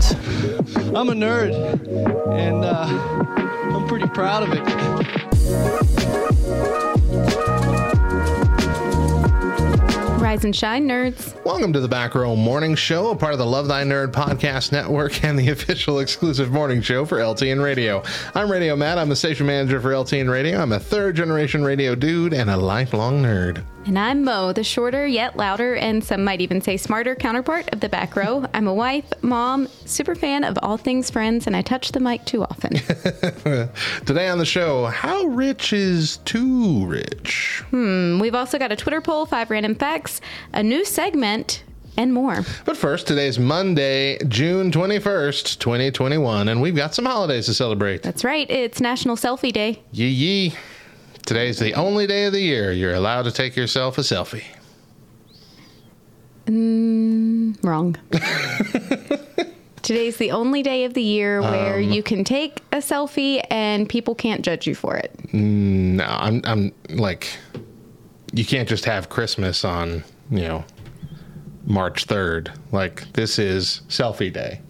[0.00, 0.96] of.
[0.96, 1.52] I'm a nerd,
[2.32, 2.86] and uh,
[3.76, 5.70] I'm pretty proud of it.
[10.20, 11.34] Rise and shine, nerds.
[11.44, 14.70] Welcome to the Back Row Morning Show, a part of the Love Thy Nerd podcast
[14.70, 18.02] network and the official exclusive morning show for LTN Radio.
[18.34, 18.98] I'm Radio Matt.
[18.98, 20.60] I'm the station manager for LTN Radio.
[20.60, 23.64] I'm a third generation radio dude and a lifelong nerd.
[23.86, 27.80] And I'm Mo, the shorter yet louder, and some might even say smarter counterpart of
[27.80, 28.44] the back row.
[28.52, 32.24] I'm a wife, mom, super fan of all things friends, and I touch the mic
[32.26, 32.74] too often.
[34.04, 37.64] Today on the show, how rich is too rich?
[37.70, 40.20] Hmm, we've also got a Twitter poll, five random facts,
[40.52, 41.64] a new segment,
[41.96, 42.44] and more.
[42.66, 48.02] But first, today's Monday, June 21st, 2021, and we've got some holidays to celebrate.
[48.02, 49.82] That's right, it's National Selfie Day.
[49.92, 50.54] Yee yee.
[51.30, 54.42] Today's the only day of the year you're allowed to take yourself a selfie.
[56.46, 57.94] Mm, wrong.
[59.82, 63.88] Today's the only day of the year where um, you can take a selfie and
[63.88, 65.32] people can't judge you for it.
[65.32, 67.28] No, I'm I'm like
[68.32, 70.64] you can't just have Christmas on, you know,
[71.64, 72.50] March 3rd.
[72.72, 74.62] Like this is selfie day.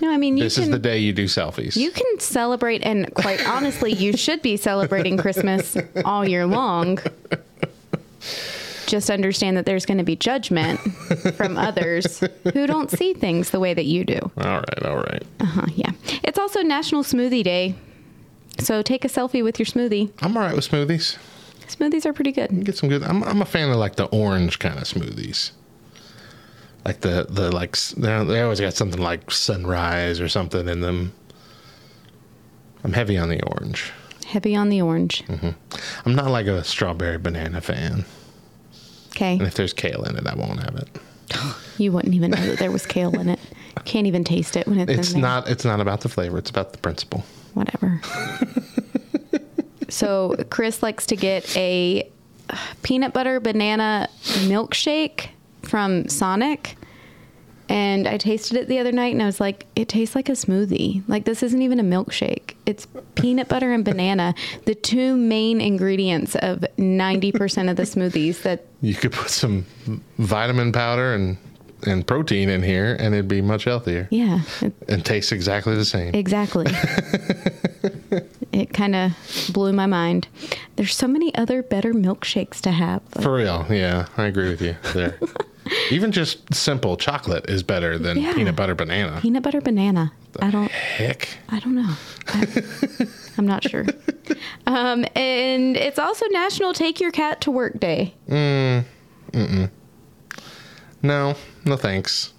[0.00, 1.76] No, I mean you This can is the day you do selfies.
[1.76, 6.98] you can celebrate and quite honestly you should be celebrating Christmas all year long.
[8.86, 10.80] Just understand that there's going to be judgment
[11.34, 12.20] from others
[12.54, 14.18] who don't see things the way that you do.
[14.38, 15.22] all right, all right.
[15.40, 15.90] Uh, yeah.
[16.22, 17.74] It's also National Smoothie Day.
[18.58, 20.10] So take a selfie with your smoothie.
[20.22, 21.18] I'm all right with smoothies.
[21.68, 22.64] Smoothies are pretty good.
[22.64, 23.02] Get some good.
[23.02, 25.50] I'm I'm a fan of like the orange kind of smoothies.
[26.84, 31.12] Like the the like they always got something like sunrise or something in them.
[32.84, 33.92] I'm heavy on the orange.
[34.26, 35.24] Heavy on the orange.
[35.26, 35.50] Mm-hmm.
[36.06, 38.04] I'm not like a strawberry banana fan.
[39.08, 39.32] Okay.
[39.34, 40.88] And if there's kale in it, I won't have it.
[41.78, 43.38] You wouldn't even know that there was kale in it.
[43.84, 45.30] Can't even taste it when it's, It's in there.
[45.30, 45.48] not.
[45.48, 46.36] It's not about the flavor.
[46.38, 47.24] It's about the principle.
[47.54, 48.00] Whatever.
[49.88, 52.10] so Chris likes to get a
[52.82, 54.08] peanut butter banana
[54.48, 55.28] milkshake
[55.68, 56.76] from Sonic.
[57.70, 60.32] And I tasted it the other night and I was like, it tastes like a
[60.32, 61.02] smoothie.
[61.06, 62.54] Like, this isn't even a milkshake.
[62.64, 64.34] It's peanut butter and banana,
[64.64, 69.66] the two main ingredients of 90% of the smoothies that You could put some
[70.18, 71.36] vitamin powder and
[71.86, 74.40] and protein in here, and it'd be much healthier Yeah,
[74.88, 76.12] and taste exactly the same.
[76.12, 76.66] exactly.
[78.52, 79.12] it kind of
[79.52, 80.26] blew my mind.
[80.74, 83.02] There's so many other better milkshakes to have.
[83.20, 85.20] For real, yeah, I agree with you there.
[85.90, 88.34] Even just simple chocolate is better than Yeah.
[88.34, 89.18] peanut butter banana.
[89.20, 90.12] Peanut butter banana.
[90.40, 90.70] I don't.
[90.70, 91.94] Heck, I don't know.
[92.28, 92.46] I,
[93.38, 93.86] I'm not sure.
[94.66, 98.14] Um, and it's also National Take Your Cat to Work Day.
[98.28, 98.84] Mm.
[99.32, 99.70] Mm.
[101.02, 101.34] no,
[101.64, 102.32] no thanks.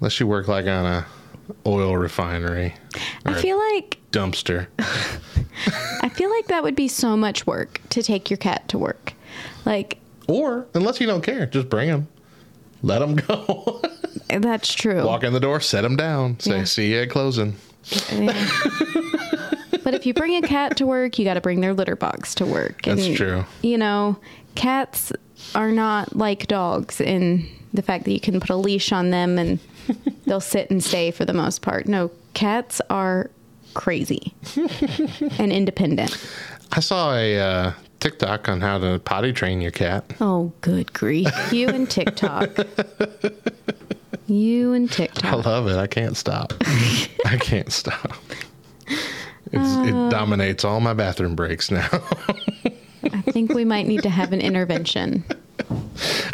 [0.00, 1.06] Unless you work like on a
[1.66, 2.74] oil refinery
[3.24, 4.66] I feel like dumpster.
[6.02, 9.14] I feel like that would be so much work to take your cat to work.
[9.64, 9.98] Like
[10.28, 12.08] Or unless you don't care, just bring them.
[12.82, 13.80] Let them go.
[14.28, 15.04] that's true.
[15.04, 16.64] Walk in the door, set them down, say, Yeah.
[16.64, 17.56] see you at closing.
[18.12, 18.48] Yeah.
[19.84, 22.34] but if you bring a cat to work, you got to bring their litter box
[22.36, 22.82] to work.
[22.82, 23.44] That's true.
[23.62, 24.18] You know,
[24.54, 25.12] cats
[25.54, 29.38] are not like dogs in the fact that you can put a leash on them
[29.38, 29.58] and
[30.26, 31.86] they'll sit and stay for the most part.
[31.86, 33.30] No, cats are
[33.74, 34.34] crazy
[35.38, 36.16] and independent.
[36.72, 37.72] I saw a uh,
[38.06, 40.04] TikTok on how to potty train your cat.
[40.20, 41.28] Oh, good grief.
[41.52, 42.50] You and TikTok.
[44.26, 45.24] You and TikTok.
[45.24, 45.76] I love it.
[45.76, 46.52] I can't stop.
[47.24, 48.20] I can't stop.
[48.88, 48.96] It's,
[49.76, 49.84] Uh.
[49.86, 51.86] it dominates all my bathroom breaks now.
[53.12, 55.24] I think we might need to have an intervention.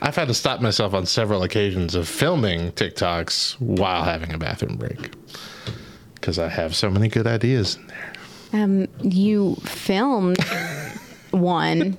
[0.00, 4.76] I've had to stop myself on several occasions of filming TikToks while having a bathroom
[4.76, 5.10] break
[6.14, 8.12] because I have so many good ideas in there.
[8.50, 10.37] Um, you filmed
[11.30, 11.96] one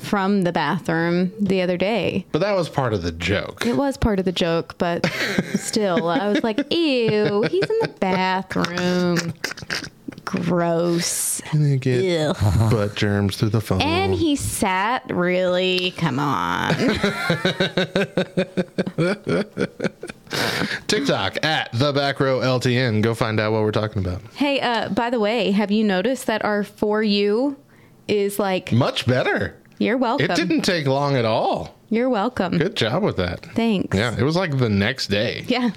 [0.00, 2.26] from the bathroom the other day.
[2.32, 3.64] But that was part of the joke.
[3.66, 5.06] It was part of the joke, but
[5.54, 9.34] still, I was like, ew, he's in the bathroom.
[10.26, 11.40] Gross.
[11.52, 12.70] You get Ugh.
[12.70, 13.82] butt germs through the phone.
[13.82, 15.92] And he sat really.
[15.92, 16.74] Come on.
[20.86, 23.02] TikTok at the back row LTN.
[23.02, 24.20] Go find out what we're talking about.
[24.34, 27.56] hey, uh, by the way, have you noticed that our for you
[28.08, 29.56] is like Much better.
[29.78, 30.30] you're welcome.
[30.30, 31.74] It didn't take long at all.
[31.90, 32.58] You're welcome.
[32.58, 33.46] Good job with that.
[33.54, 33.96] Thanks.
[33.96, 35.44] Yeah, it was like the next day.
[35.46, 35.70] Yeah.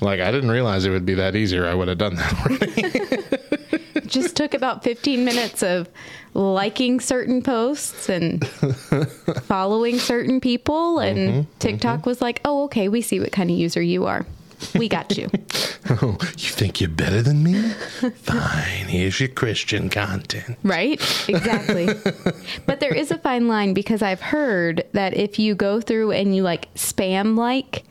[0.00, 1.66] Like I didn't realize it would be that easier.
[1.66, 4.06] I would have done that already.
[4.06, 5.88] just took about 15 minutes of
[6.34, 8.46] liking certain posts and
[9.42, 12.10] following certain people and mm-hmm, TikTok mm-hmm.
[12.10, 14.26] was like, "Oh, okay, we see what kind of user you are.
[14.74, 15.28] We got you."
[15.90, 17.60] oh, you think you're better than me?
[18.22, 18.88] Fine.
[18.88, 20.58] Here's your Christian content.
[20.62, 21.00] right?
[21.28, 21.86] Exactly.
[22.66, 26.34] but there is a fine line because I've heard that if you go through and
[26.36, 27.84] you like spam like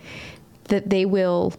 [0.66, 1.54] that they will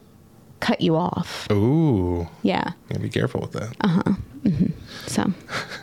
[0.60, 1.50] cut you off.
[1.50, 2.72] Ooh, Yeah.
[2.90, 3.74] yeah, be careful with that.
[3.80, 4.14] Uh-huh.
[5.06, 5.32] So,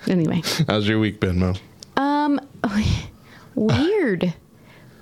[0.07, 0.41] anyway.
[0.68, 1.53] How's your week been, Mo?
[1.97, 2.39] Um,
[3.56, 4.33] weird,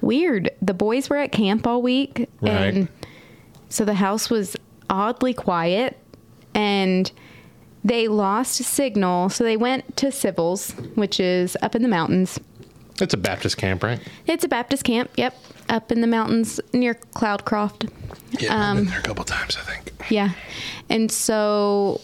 [0.02, 0.50] weird.
[0.62, 2.74] The boys were at camp all week, Right.
[2.74, 2.88] and
[3.70, 4.56] so the house was
[4.90, 5.98] oddly quiet,
[6.54, 7.12] and
[7.84, 9.30] they lost signal.
[9.30, 12.40] So they went to Sivells, which is up in the mountains.
[13.02, 14.00] It's a Baptist camp, right?
[14.26, 15.12] It's a Baptist camp.
[15.18, 15.36] Yep,
[15.70, 17.92] up in the mountains near Cloudcroft.
[18.40, 19.92] Yeah, I've been um, there a couple times, I think.
[20.10, 20.32] Yeah.
[20.90, 22.02] And so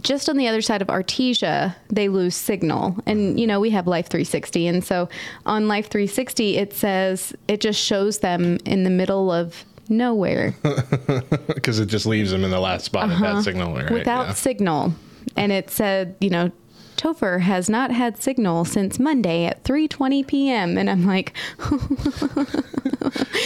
[0.00, 2.96] just on the other side of Artesia, they lose signal.
[3.06, 4.66] And, you know, we have Life 360.
[4.66, 5.08] And so
[5.46, 10.54] on Life 360, it says, it just shows them in the middle of nowhere
[11.54, 13.84] Because it just leaves them in the last spot at that signal, right?
[13.84, 13.94] Uh-huh.
[13.94, 14.32] without Yeah.
[14.34, 14.94] signal.
[15.36, 16.50] And it said, you know,
[16.96, 20.78] Topher has not had signal since Monday at 3:20 p.m.
[20.78, 21.32] and I'm like,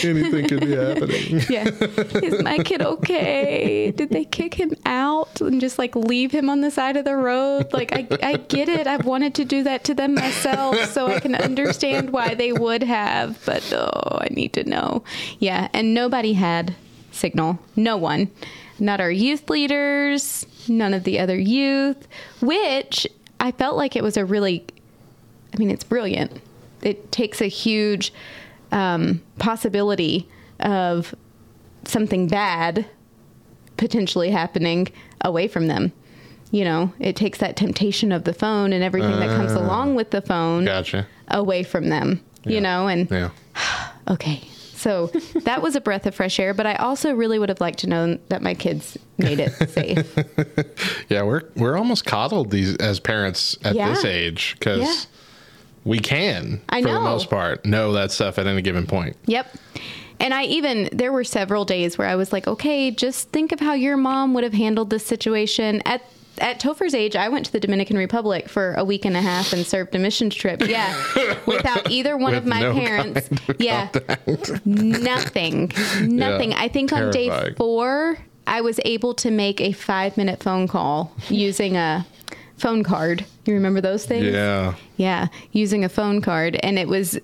[0.05, 1.43] Anything could be happening.
[1.49, 1.69] Yeah.
[2.23, 3.93] Is my kid okay?
[3.93, 7.17] Did they kick him out and just like leave him on the side of the
[7.17, 7.73] road?
[7.73, 8.87] Like, I, I get it.
[8.87, 12.83] I've wanted to do that to them myself so I can understand why they would
[12.83, 15.05] have, but oh, I need to know.
[15.39, 15.69] Yeah.
[15.73, 16.75] And nobody had
[17.13, 17.59] signal.
[17.75, 18.31] No one.
[18.79, 22.07] Not our youth leaders, none of the other youth,
[22.41, 23.07] which
[23.41, 24.65] I felt like it was a really
[25.55, 26.41] I mean, it's brilliant.
[26.83, 28.13] It takes a huge
[28.73, 30.29] um, possibility
[30.61, 31.15] of
[31.85, 32.87] something bad
[33.77, 34.89] potentially happening
[35.23, 35.93] away from them.
[36.51, 40.11] You know, it takes that temptation of the phone and everything that comes along with
[40.11, 41.07] the phone Gotcha.
[41.29, 42.23] away from them.
[42.45, 43.31] You know, and Yeah.
[44.09, 44.43] okay.
[44.77, 45.07] So
[45.45, 47.87] that was a breath of fresh air, but I also really would have liked to
[47.89, 50.17] know that my kids made it safe.
[51.09, 53.91] Yeah, we're we're almost coddled these as parents at Yeah.
[53.91, 54.95] this age because Yeah.
[55.85, 59.17] we can, I for the most part, know that stuff at any given point.
[59.27, 59.57] Yep.
[60.19, 63.61] And I even, there were several days where I was like, okay, just think of
[63.61, 65.83] how your mom would have handled this situation.
[65.85, 66.03] At,
[66.39, 69.53] at Topher's age, I went to the Dominican Republic for a week and a half
[69.53, 70.63] and served a mission trip.
[70.67, 70.95] Yeah.
[71.47, 73.29] Without either one of my no parents.
[73.49, 73.89] of Yeah.
[74.65, 75.73] Nothing.
[76.03, 76.51] Nothing.
[76.53, 76.61] Yeah.
[76.61, 81.13] I think on day four, I was able to make a five minute phone call
[81.29, 82.07] using a
[82.57, 83.25] phone card.
[83.45, 84.27] You remember those things?
[84.27, 84.75] Yeah.
[84.97, 87.19] Yeah, using a phone card, and it was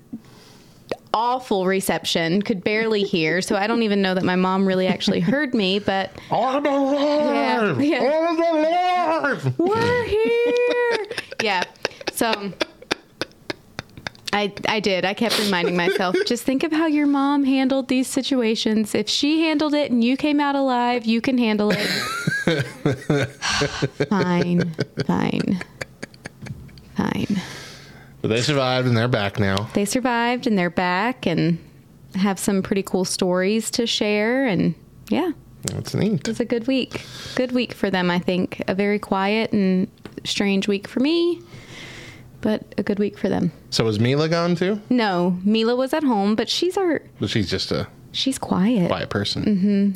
[1.14, 2.42] awful reception.
[2.42, 5.78] Could barely hear, so I don't even know that my mom really actually heard me.
[5.78, 7.80] But I'm alive!
[7.82, 8.28] Yeah, yeah.
[8.28, 9.58] I'm alive!
[9.58, 11.06] we're here.
[11.42, 11.64] Yeah,
[12.12, 12.52] so.
[14.34, 15.04] I, I did.
[15.04, 18.94] I kept reminding myself, just think of how your mom handled these situations.
[18.94, 21.86] If she handled it and you came out alive, you can handle it.
[24.08, 24.70] fine,
[25.06, 25.60] fine,
[26.96, 27.42] fine.
[28.22, 29.68] But they survived and they're back now.
[29.74, 31.58] they survived and they're back and
[32.14, 34.74] have some pretty cool stories to share and
[35.08, 35.32] yeah
[35.64, 36.20] That's neat.
[36.20, 37.04] it was a good week
[37.36, 39.88] good week for them i think a very quiet and
[40.24, 41.40] strange week for me
[42.42, 44.80] but a good week for them So is Mila gone too?
[44.90, 49.08] no mila was at home but she's our But she's just a she's quiet quiet
[49.08, 49.44] person.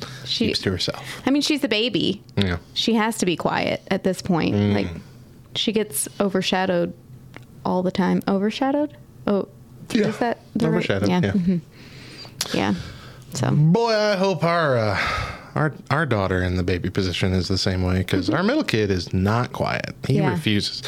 [0.00, 0.25] Mm-hmm.
[0.25, 1.23] she Keeps to herself.
[1.26, 2.56] i mean she's a baby Yeah.
[2.73, 4.75] she has to be quiet at this point Mm.
[4.75, 4.88] like
[5.54, 6.95] she gets overshadowed
[7.66, 8.96] all the time overshadowed
[9.26, 9.49] oh
[9.92, 10.06] Yeah.
[10.08, 11.08] is that the right- Overshadowed.
[11.11, 11.20] Yeah.
[11.32, 11.61] mhm.
[12.54, 12.75] yeah
[13.35, 14.99] so Boy, I hope our uh,
[15.54, 18.90] our our daughter in the baby position is the same way because our middle kid
[18.90, 19.94] is not quiet.
[20.06, 20.23] He Mm-hmm.
[20.23, 20.30] Yeah.
[20.30, 20.82] refuses.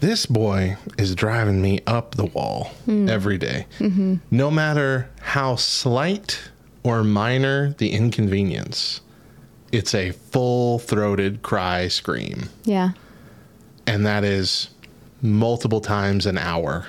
[0.00, 3.08] This boy is driving me up the wall Mm.
[3.08, 3.66] every day.
[3.78, 4.16] Mm-hmm.
[4.30, 6.50] no matter how slight
[6.82, 9.00] or minor the inconvenience.
[9.72, 12.90] It's a full throated cry scream, yeah
[13.86, 14.68] and that is
[15.24, 16.86] multiple times an hour.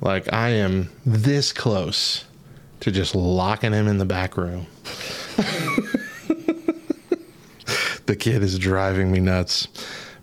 [0.00, 2.24] Like I am this close
[2.80, 4.66] to just locking him in the back room.
[8.06, 9.66] the kid is driving me nuts.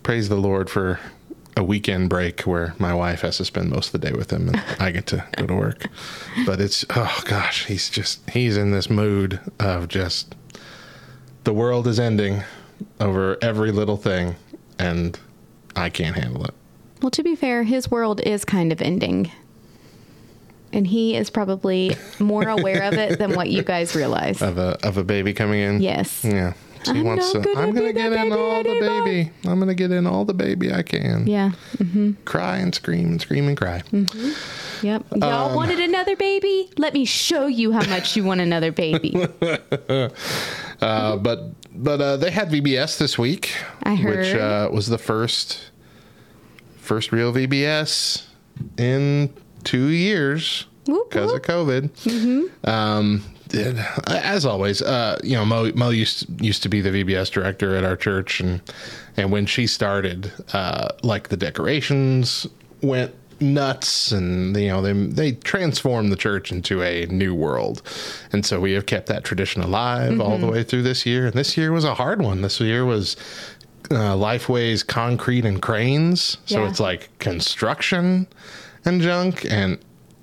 [0.04, 1.00] Praise the Lord for
[1.58, 4.50] a weekend break where my wife has to spend most of the day with him
[4.50, 5.88] and I get to go to work.
[6.46, 10.36] But it's oh gosh, he's just he's in this mood of just
[11.46, 12.44] the world is ending
[13.00, 14.36] over every little thing
[14.77, 15.18] and
[15.75, 16.54] I can't handle it.
[17.02, 19.32] Well, to be fair, his world is kind of ending.
[20.74, 24.42] And he is probably more aware of it than what you guys realize.
[24.42, 25.82] Of a of a baby coming in.
[25.82, 26.24] Yes.
[26.25, 26.54] Yeah.
[26.84, 29.32] So he I'm wants to gonna I'm gonna get in all the baby.
[29.46, 31.28] I'm gonna get in all the baby I can.
[31.28, 31.52] Yeah.
[32.25, 33.84] Cry and scream and scream and cry.
[34.84, 35.06] Yep.
[35.16, 36.70] Y'all Um, wanted another baby?
[36.78, 39.16] Let me show you how much you want another baby.
[40.82, 44.40] Uh, but but uh, they had VBS this week, I which heard.
[44.42, 45.72] uh, was the first
[46.86, 48.24] first real VBS
[48.77, 51.44] in two years because of whoop.
[51.44, 52.68] Mm-hmm.
[52.68, 52.68] COVID.
[52.68, 53.24] Um,
[54.08, 57.84] as always, uh, you know, Mo, Mo used used to be the VBS director at
[57.84, 58.62] our church, and
[59.18, 62.48] and when she started, uh, like the decorations
[62.82, 67.82] went nuts, and you know they they transformed the church into a new world,
[68.32, 71.25] and so we have kept that tradition alive all the way through this year.
[71.27, 72.42] And this year was a hard one.
[72.42, 73.15] This year was
[73.92, 76.70] uh, Lifeway's concrete and cranes, so Yeah.
[76.70, 78.27] it's like construction
[78.84, 79.77] and junk and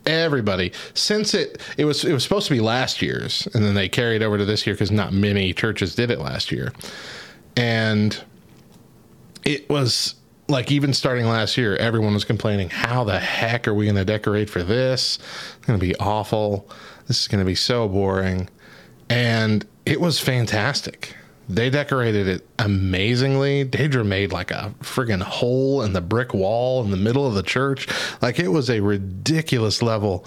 [0.07, 0.73] everybody.
[0.95, 4.23] Since it it was it was supposed to be last year's and then they carried
[4.23, 6.73] over to this year because not many churches did it last year.
[7.57, 8.21] And
[9.45, 10.14] it was
[10.49, 14.04] like even starting last year everyone was complaining how the heck are we going to
[14.04, 15.19] decorate for this?
[15.59, 16.69] It's going to be awful.
[17.07, 18.49] This is going to be so boring.
[19.09, 21.14] And it was fantastic
[21.54, 23.64] they decorated it amazingly.
[23.64, 27.42] Deidre made like a friggin' hole in the brick wall in the middle of the
[27.42, 27.88] church.
[28.21, 30.25] Like it was a ridiculous level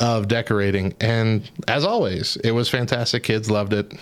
[0.00, 0.94] of decorating.
[1.00, 3.24] And as always, it was fantastic.
[3.24, 3.92] Kids loved it.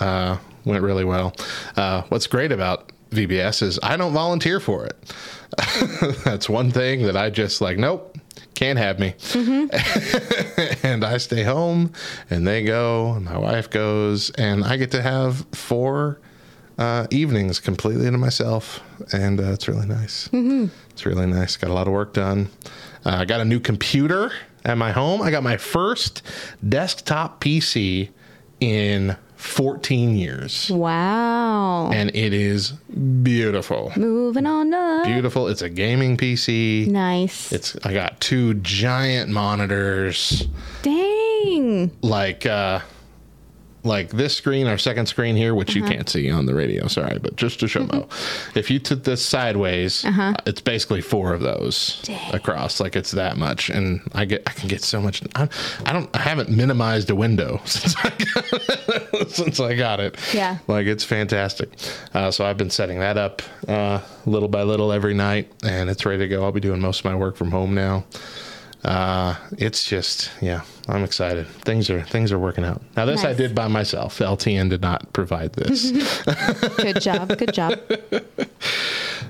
[0.00, 1.34] Uh, went really well.
[1.76, 5.14] Uh, what's great about VBS is I don't volunteer for it.
[6.24, 8.18] That's one thing that I just like, nope,
[8.54, 9.14] can't have me.
[10.82, 11.92] and I stay home
[12.30, 16.20] and they go, and my wife goes, and I get to have four
[16.78, 18.80] uh, evenings completely to myself.
[19.12, 20.28] And uh, it's really nice.
[20.28, 20.66] Mm-hmm.
[20.90, 21.56] It's really nice.
[21.56, 22.48] Got a lot of work done.
[23.04, 24.32] Uh, I got a new computer
[24.64, 25.22] at my home.
[25.22, 26.22] I got my first
[26.68, 28.10] desktop PC
[28.60, 30.70] in 14 years.
[30.70, 31.90] wow.
[31.92, 32.72] And it is
[33.22, 33.92] beautiful.
[33.96, 35.04] Moving on up.
[35.04, 35.48] Beautiful.
[35.48, 36.86] It's a gaming PC.
[36.88, 37.52] Nice.
[37.52, 40.48] It's I got two giant monitors
[40.82, 41.90] Dang.
[42.02, 42.80] like uh
[43.86, 47.18] like this screen, our second screen here, which you can't see on the radio, sorry,
[47.18, 48.08] but just to show Mo.
[48.54, 52.02] If you took this sideways, uh, it's basically four of those
[52.32, 52.80] across.
[52.80, 55.22] Like it's that much, and I get I can get so much.
[55.34, 55.48] I,
[55.84, 60.16] I don't I haven't minimized a window since I got, since I got it.
[60.34, 60.58] Yeah.
[60.66, 61.70] like it's fantastic.
[62.14, 66.04] Uh, so I've been setting that up uh, little by little every night, and it's
[66.04, 66.44] ready to go.
[66.44, 68.04] I'll be doing most of my work from home now
[68.86, 71.46] uh it's just yeah i'm excited.
[71.48, 72.80] Things are things are working out.
[72.96, 74.18] Now this i did by myself.
[74.18, 75.90] Ltn did not provide this.
[76.76, 77.36] Good job.
[77.36, 77.78] Good job.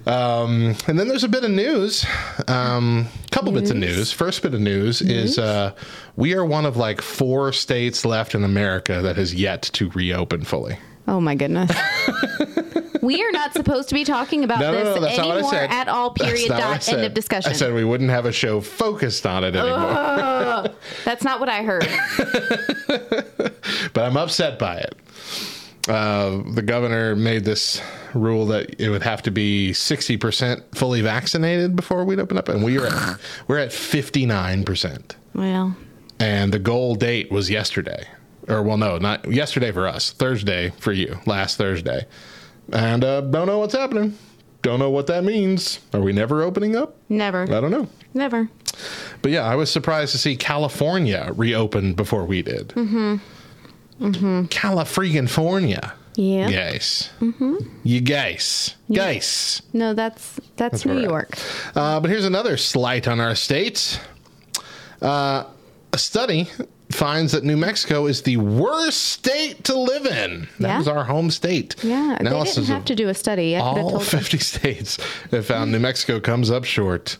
[0.06, 2.06] Um, and then there's a bit of news.
[2.46, 4.12] Um couple bits of news.
[4.12, 5.72] first bit of news is uh
[6.14, 10.42] we are one of like four states left in america that has yet to reopen
[10.44, 10.78] fully.
[11.08, 11.72] Oh my goodness.
[13.02, 15.36] we are not supposed to be talking about no, no, this no, that's not what
[15.36, 16.10] I anymore at all.
[16.10, 16.48] Period.
[16.50, 16.88] not what I Dot.
[16.88, 17.50] End of discussion.
[17.50, 20.74] I said we wouldn't have a show focused on it anymore,
[21.04, 21.86] That's not what I heard.
[23.92, 24.96] but I'm upset by it.
[25.88, 27.80] Uh, the governor made this
[28.12, 32.64] rule that it would have to be 60% fully vaccinated before we'd open up, and
[32.64, 35.12] we are at, we're at 59%.
[35.34, 35.76] well,
[36.18, 38.08] And the goal date was yesterday,
[38.48, 42.06] or well, no, not yesterday for us, Thursday for you, last Thursday.
[42.72, 44.16] And uh, don't know what's happening.
[44.62, 45.80] Don't know what that means.
[45.92, 46.96] Are we never opening up?
[47.08, 47.42] never.
[47.42, 47.88] I don't know.
[48.14, 48.48] Never.
[49.22, 52.68] But yeah, I was surprised to see California reopen before we did.
[52.68, 53.16] Mm-hmm.
[54.00, 54.44] Mm-hmm.
[54.46, 55.94] California.
[56.16, 56.50] Yeah.
[56.50, 57.10] Guys.
[57.20, 57.56] Mm-hmm.
[57.84, 58.74] You guys.
[58.92, 59.62] Guys.
[59.72, 61.02] No, that's that's, where New.
[61.02, 61.38] York.
[61.74, 64.00] Uh, but here's another slight on our state.
[65.00, 65.44] Uh,
[65.92, 66.48] a study
[66.90, 70.48] finds that New Mexico is the worst state to live in.
[70.60, 70.78] That Yeah?
[70.78, 71.76] was our home state.
[71.82, 73.56] Yeah, they Analysis didn't have to do a study.
[73.56, 74.00] I all told them.
[74.02, 74.98] 50 states
[75.30, 77.18] have found New Mexico comes up short.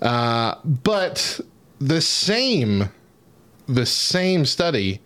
[0.00, 1.40] Uh, but
[1.80, 2.88] the same,
[3.66, 5.00] the same study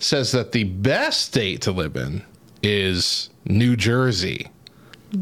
[0.00, 2.22] says that the best state to live in
[2.62, 4.48] is New Jersey.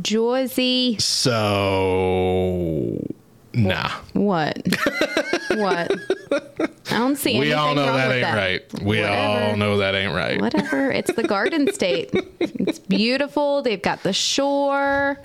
[0.03, 0.97] Jersey.
[0.99, 2.99] So
[3.57, 3.89] Nah.
[4.13, 4.59] What?
[5.55, 5.91] what?
[6.91, 7.49] I don't see anything.
[7.49, 8.35] We all know that ain't that.
[8.37, 8.83] right.
[8.83, 10.41] We all know that ain't right.
[10.41, 10.91] Whatever.
[10.93, 12.11] It's the Garden State.
[12.39, 13.63] It's beautiful.
[13.63, 15.19] They've got the shore,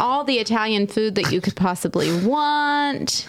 [0.00, 3.26] all the Italian food that you could possibly want.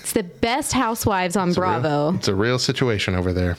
[0.00, 2.14] It's the best housewives on Bravo.
[2.14, 3.56] It's a real situation over there.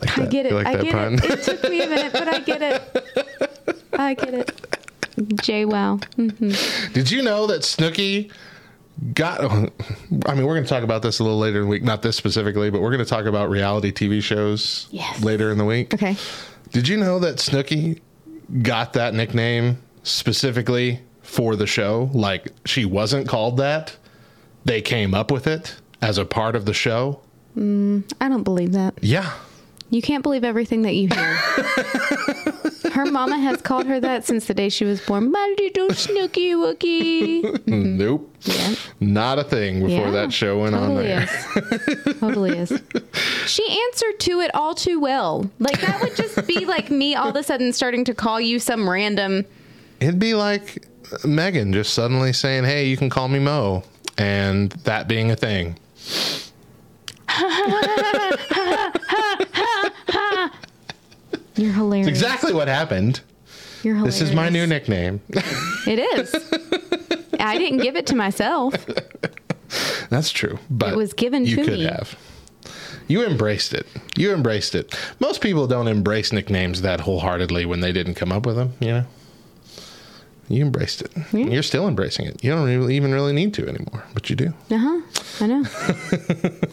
[0.00, 0.52] Like I get it.
[0.52, 1.14] You like I get pun?
[1.14, 1.24] it.
[1.24, 3.82] It took me a minute, but I get it.
[3.92, 4.78] I get it.
[5.42, 5.98] Jay Wow.
[6.16, 6.92] Mm-hmm.
[6.92, 8.30] Did you know that Snooki
[9.14, 9.40] got?
[9.44, 9.70] I mean,
[10.46, 11.82] we're going to talk about this a little later in the week.
[11.82, 15.22] Not this specifically, but we're going to talk about reality TV shows Yes.
[15.22, 15.92] later in the week.
[15.94, 16.16] Okay.
[16.72, 18.00] Did you know that Snooki
[18.62, 22.10] got that nickname specifically for the show?
[22.14, 23.96] Like she wasn't called that.
[24.64, 27.20] They came up with it as a part of the show.
[27.56, 28.94] Mm, I don't believe that.
[29.02, 29.32] Yeah.
[29.90, 31.38] You can't believe everything that you hear.
[32.92, 35.30] her mama has called her that since the day she was born.
[35.30, 37.42] My little Snooky Wookie.
[37.42, 37.72] Mm-hmm.
[37.72, 37.96] Mm-hmm.
[37.98, 38.36] Nope.
[38.42, 38.74] Yeah.
[39.00, 41.22] Not a thing before Yeah, that show went on totally there.
[41.22, 42.20] Is.
[42.20, 42.82] totally is.
[43.46, 45.50] She answered to it all too well.
[45.58, 48.58] Like that would just be like me all of a sudden starting to call you
[48.58, 49.44] some random.
[50.00, 50.86] It'd be like
[51.24, 53.84] Megan just suddenly saying, "Hey, you can call me Mo,"
[54.18, 55.78] and that being a thing.
[61.56, 62.08] You're hilarious.
[62.08, 63.20] Exactly what happened.
[63.82, 64.20] You're hilarious.
[64.20, 65.20] This is my new nickname.
[65.86, 66.34] It is.
[67.40, 68.74] I didn't give it to myself.
[70.10, 71.84] That's true, but It was given you to could me.
[71.84, 72.16] have.
[73.08, 73.86] You embraced it.
[74.16, 74.94] You embraced it.
[75.18, 78.74] Most people don't embrace nicknames that wholeheartedly when they didn't come up with them.
[78.80, 79.04] You know,
[80.48, 81.12] you embraced it.
[81.32, 82.42] You're still embracing it.
[82.44, 84.52] You don't really, even really need to anymore, but you do.
[84.70, 85.00] Uh huh.
[85.40, 85.64] I know.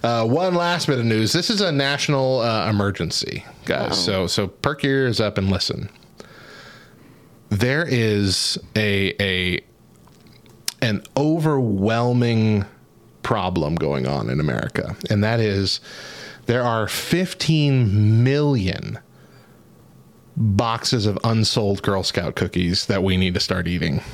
[0.00, 1.32] Uh, one last bit of news.
[1.32, 4.02] This is a national uh, emergency, guys.
[4.02, 5.90] So so perk your ears up and listen.
[7.48, 9.60] There is a a
[10.80, 12.64] an overwhelming
[13.24, 15.80] problem going on in America, and that is
[16.46, 19.00] there are 15 million
[20.40, 24.00] boxes of unsold Girl Scout cookies that we need to start eating.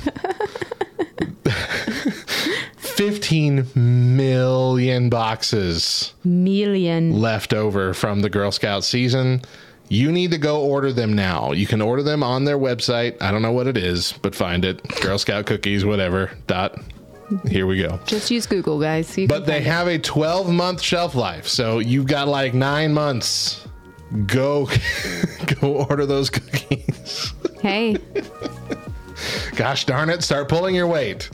[2.77, 7.19] 15 million boxes Million.
[7.19, 9.41] left over from the Girl Scout season.
[9.89, 11.51] You need to go order them now.
[11.51, 13.21] You can order them on their website.
[13.21, 14.81] I don't know what it is, but find it.
[15.01, 16.31] Girl Scout cookies, whatever.
[16.47, 16.79] Dot.
[17.47, 17.99] Here we go.
[18.05, 19.15] Just use Google, guys.
[19.17, 19.69] You But they find it.
[19.71, 21.47] have a 12 month shelf life.
[21.47, 23.64] So you've got like nine months.
[24.25, 24.69] Go,
[25.61, 27.33] go order those cookies.
[27.61, 27.97] Hey,
[29.55, 31.29] Gosh darn it, start pulling your weight.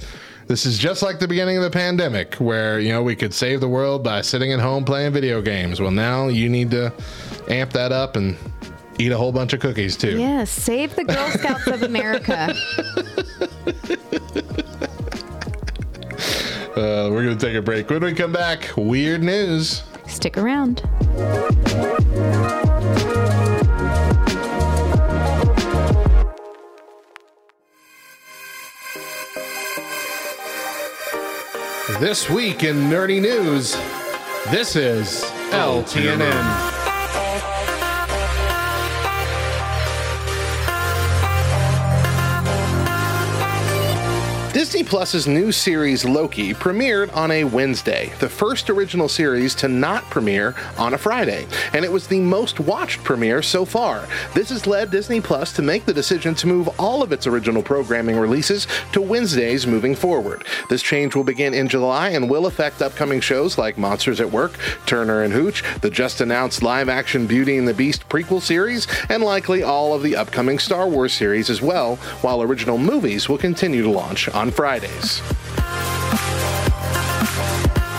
[0.48, 3.60] This is just like the beginning of the pandemic where, you know, we could save
[3.62, 5.80] the world by sitting at home playing video games.
[5.82, 6.94] Well, now you need to
[7.48, 8.38] amp that up and
[9.00, 10.18] eat a whole bunch of cookies too.
[10.20, 12.54] yes, save the Girl Scouts of America.
[16.72, 17.90] Uh, we're going to take a break.
[17.90, 19.84] When we come back, weird news.
[20.08, 20.82] Stick around.
[32.00, 33.76] This week in nerdy news,
[34.50, 36.71] this is LTNN.
[44.72, 50.02] Disney Plus's new series Loki premiered on a Wednesday, the first original series to not
[50.10, 54.08] premiere on a Friday, and it was the most watched premiere so far.
[54.34, 57.62] This has led Disney Plus to make the decision to move all of its original
[57.62, 60.46] programming releases to Wednesdays moving forward.
[60.70, 64.58] This change will begin in July and will affect upcoming shows like Monsters at Work,
[64.86, 69.22] Turner and Hooch, the just announced live action Beauty and the Beast prequel series, and
[69.22, 73.84] likely all of the upcoming Star Wars series as well, while original movies will continue
[73.84, 75.24] to launch on Fridays.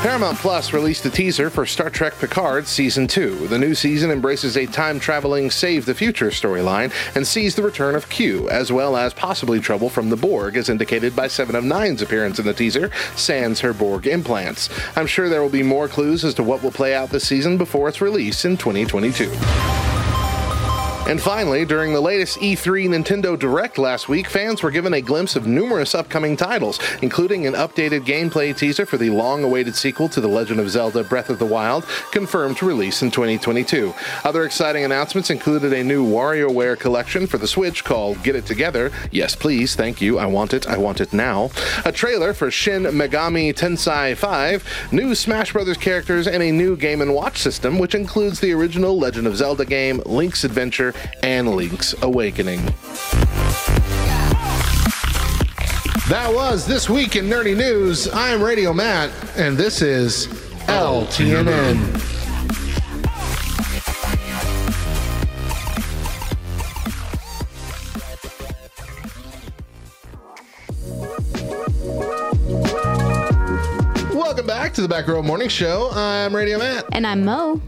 [0.00, 3.48] Paramount Plus released a teaser for Star Trek Picard Season 2.
[3.48, 7.96] The new season embraces a time traveling Save the Future storyline and sees the return
[7.96, 11.64] of Q, as well as possibly trouble from the Borg, as indicated by Seven of
[11.64, 14.68] Nine's appearance in the teaser, sans her Borg implants.
[14.94, 17.58] I'm sure there will be more clues as to what will play out this season
[17.58, 19.91] before its release in 2022.
[21.08, 25.36] And finally, during the latest E3 Nintendo Direct last week, fans were given a glimpse
[25.36, 30.20] of numerous upcoming titles, including an updated gameplay teaser for the long awaited sequel to
[30.22, 33.92] The Legend of Zelda Breath of the Wild, confirmed to release in 2022.
[34.24, 38.90] Other exciting announcements included a new WarioWare collection for the Switch called Get It Together.
[39.10, 41.50] Yes, please, thank you, I want it, I want it now.
[41.84, 45.76] A trailer for Shin Megami Tensei 5, new Smash Bros.
[45.76, 49.66] characters, and a new Game & Watch system, which includes the original Legend of Zelda
[49.66, 50.91] game, Link's Adventure,
[51.22, 52.64] and Link's Awakening.
[56.08, 58.08] That was This Week in Nerdy News.
[58.12, 60.26] I'm Radio Matt, and this is
[60.66, 62.00] LTNN.
[74.14, 75.90] Welcome back to the Back Row Morning Show.
[75.92, 76.84] I'm Radio Matt.
[76.92, 77.60] And I'm Mo.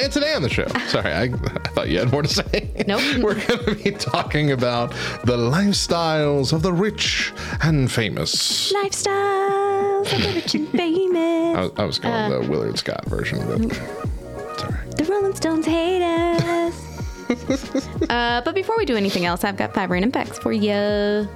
[0.00, 2.84] And today on the show, sorry, I, I thought you had more to say.
[2.86, 3.00] Nope.
[3.22, 4.90] We're going to be talking about
[5.24, 7.32] the lifestyles of the rich
[7.62, 8.72] and famous.
[8.72, 11.56] Lifestyles of the rich and famous.
[11.56, 14.96] I was, I was going Uh, the Willard Scott version, but it's all right.
[14.96, 16.88] The Rolling Stones hate us.
[18.10, 21.28] uh, but before we do anything else, I've got five random facts for you.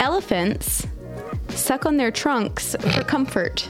[0.00, 0.86] Elephants
[1.48, 3.68] suck on their trunks for comfort.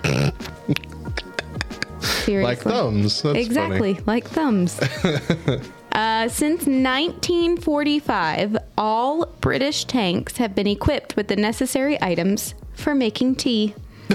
[2.07, 2.55] Seriously.
[2.55, 3.23] Like thumbs.
[3.23, 4.05] That's exactly, funny.
[4.07, 4.81] like thumbs.
[5.93, 13.37] uh, since 1945, all British tanks have been equipped with the necessary items for making
[13.37, 13.75] tea.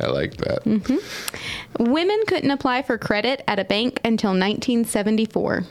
[0.00, 0.62] I like that.
[0.64, 1.92] Mm-hmm.
[1.92, 5.64] Women couldn't apply for credit at a bank until 1974.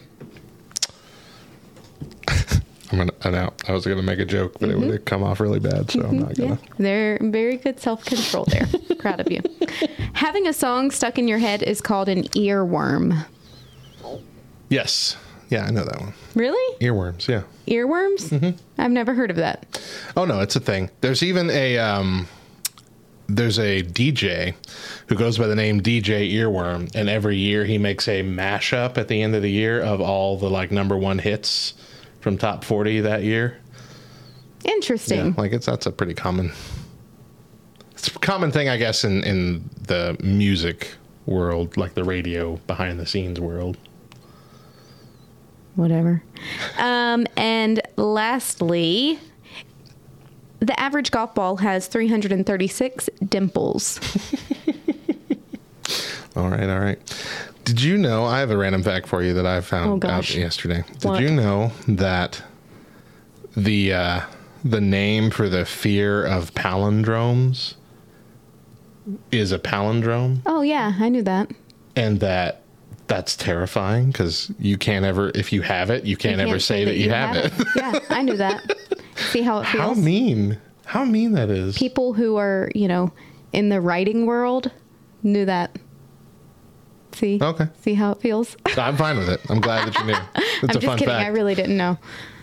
[2.91, 3.11] I'm gonna.
[3.23, 3.53] I know.
[3.67, 6.01] I was gonna make a joke, but it would have come off really bad, so
[6.03, 6.41] I'm not Mm-hmm.
[6.41, 6.59] Yeah, gonna.
[6.77, 8.67] they're very good self control there.
[8.99, 9.41] Proud of you.
[10.13, 13.25] Having a song stuck in your head is called an earworm.
[14.69, 15.15] Yes.
[15.49, 16.13] Yeah, I know that one.
[16.35, 16.77] Really?
[16.79, 17.27] Earworms.
[17.27, 17.43] Yeah.
[17.67, 18.29] Earworms?
[18.29, 18.57] Mm-hmm.
[18.81, 19.81] I've never heard of that.
[20.17, 20.89] Oh no, it's a thing.
[21.01, 22.27] There's even a um,
[23.29, 24.55] there's a DJ
[25.07, 29.07] who goes by the name DJ Earworm, and every year he makes a mashup at
[29.07, 31.73] the end of the year of all the like number one hits
[32.27, 33.57] from top forty that year.
[34.65, 35.27] Interesting.
[35.27, 36.51] Yeah, like it's that's a pretty common.
[37.93, 40.89] It's a common thing, I guess, in in the music
[41.25, 43.77] world, like the radio behind the scenes world.
[45.75, 46.23] Whatever.
[46.79, 49.17] Um, and lastly,
[50.59, 53.99] the average golf ball has 336 dimples.
[56.35, 56.99] All right, all right.
[57.67, 58.25] Did you know?
[58.25, 60.83] I have a random fact for you that I Oh, found out yesterday.
[60.99, 61.21] Did What?
[61.21, 62.41] you know that
[63.55, 64.21] the uh,
[64.63, 67.75] the name for the fear of palindromes
[69.31, 71.51] is a palindrome, Oh, yeah, I knew that.
[71.95, 72.61] and that
[73.07, 76.83] that's terrifying because you can't ever, if you have it, you can't, You ever say,
[76.83, 77.53] that, you have, it.
[77.75, 78.69] yeah, I knew that.
[79.31, 79.81] See how it feels?
[79.81, 80.57] How mean?
[80.85, 81.77] How mean that is.
[81.77, 83.13] People who are, you know,
[83.53, 84.71] in the writing world
[85.23, 85.77] knew that.
[87.17, 87.39] See?
[87.41, 87.67] Okay.
[87.81, 88.55] See how it feels?
[88.77, 89.41] I'm fine with it.
[89.49, 90.13] I'm glad that you knew.
[90.35, 91.13] It's I'm a just fun kidding.
[91.13, 91.25] fact.
[91.25, 91.97] I really didn't know.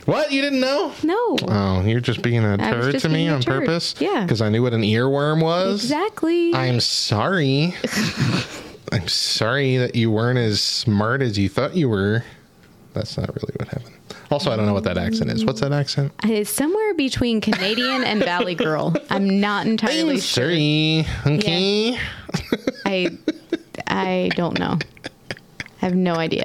[0.04, 0.30] what?
[0.32, 0.92] You didn't know?
[1.02, 1.36] No.
[1.48, 3.60] Oh, you're just being a I was turd just to me being a on turd.
[3.66, 3.94] purpose?
[4.00, 4.22] Yeah.
[4.22, 5.82] Because I knew what an earworm was?
[5.84, 6.54] exactly.
[6.54, 7.74] I'm sorry.
[8.92, 12.24] I'm sorry that you weren't as smart as you thought you were.
[12.92, 13.96] That's not really what happened.
[14.30, 15.44] Also, I don't know what that accent is.
[15.44, 16.12] What's that accent?
[16.24, 18.94] Uh, it's somewhere between Canadian and Valley Girl.
[19.10, 20.44] I'm not entirely I'm sure.
[20.44, 21.06] sorry.
[21.26, 21.98] Okay.
[22.86, 23.10] I
[23.88, 24.78] I don't know.
[25.82, 26.44] I have no idea.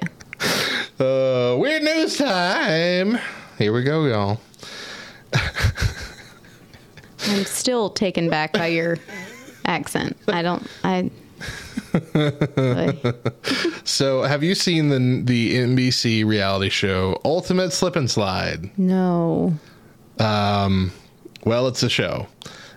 [1.00, 3.18] Uh, weird news time.
[3.58, 4.39] Here we go, y'all.
[7.28, 8.98] I'm still taken back by your
[9.65, 10.18] accent.
[10.28, 10.68] I don't.
[10.84, 11.10] I.
[13.84, 18.70] So, have you seen the the NBC reality show Ultimate Slip and Slide?
[18.78, 19.54] No.
[20.20, 20.92] Um,
[21.44, 22.28] well, it's a show,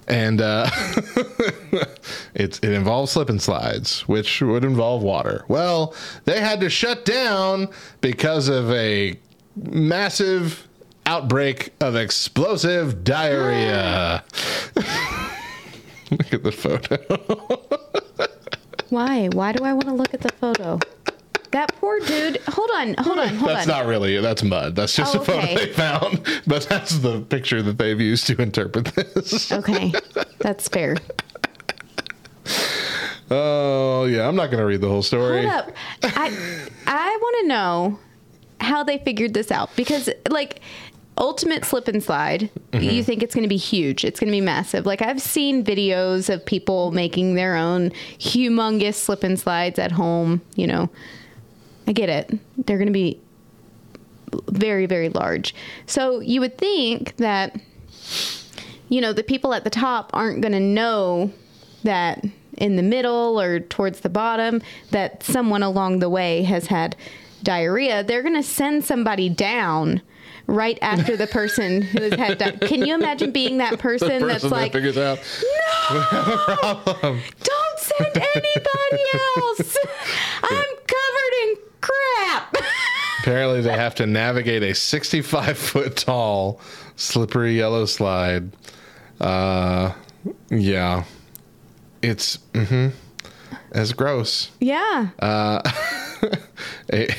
[0.08, 0.68] and uh,
[2.34, 5.44] it's it involves slip and slides, which would involve water.
[5.48, 7.68] Well, they had to shut down
[8.00, 9.18] because of a
[9.56, 10.66] massive
[11.06, 14.24] outbreak of explosive diarrhea.
[16.12, 16.98] Look at the photo.
[18.90, 19.28] Why?
[19.28, 20.78] Why do I want to look at the photo?
[21.52, 22.38] That poor dude.
[22.48, 22.94] Hold on.
[22.94, 23.28] Hold on.
[23.28, 23.46] Hold that's on.
[23.54, 24.74] That's not really that's mud.
[24.74, 25.54] That's just Oh, a photo okay.
[25.54, 29.52] they found, but that's the picture that they've used to interpret this.
[29.52, 29.92] okay.
[30.38, 30.96] That's fair.
[33.30, 35.46] Oh yeah, I'm not gonna read the whole story.
[35.46, 35.70] Hold up.
[36.02, 37.98] I I want to know
[38.60, 40.60] how they figured this out because like
[41.18, 43.02] ultimate slip and slide you mm-hmm.
[43.02, 46.32] think it's going to be huge it's going to be massive like i've seen videos
[46.32, 50.88] of people making their own humongous slip and slides at home you know
[51.86, 52.38] i get it.
[52.66, 53.20] They're going to be
[54.48, 55.54] very very large.
[55.86, 57.60] So you would think that
[58.88, 61.32] you know the people at the top aren't going to know
[61.84, 62.24] that
[62.56, 66.96] in the middle or towards the bottom that someone along the way has had
[67.42, 68.04] diarrhea.
[68.04, 70.02] They're going to send somebody down
[70.46, 74.28] right after the person who has had di- can you imagine being that person, person
[74.28, 75.18] that's that like figures out.
[75.82, 76.94] no!
[77.02, 79.04] Don't send anybody
[79.36, 79.76] else!
[80.42, 80.81] I'm covered in crap
[83.22, 86.60] Apparently, they have to navigate a 65 foot tall,
[86.96, 88.50] slippery yellow slide.
[89.20, 89.92] Uh,
[90.50, 91.04] yeah,
[92.02, 92.88] it's mm-hmm.
[93.74, 94.50] It's gross.
[94.58, 95.10] Yeah.
[95.20, 95.62] A-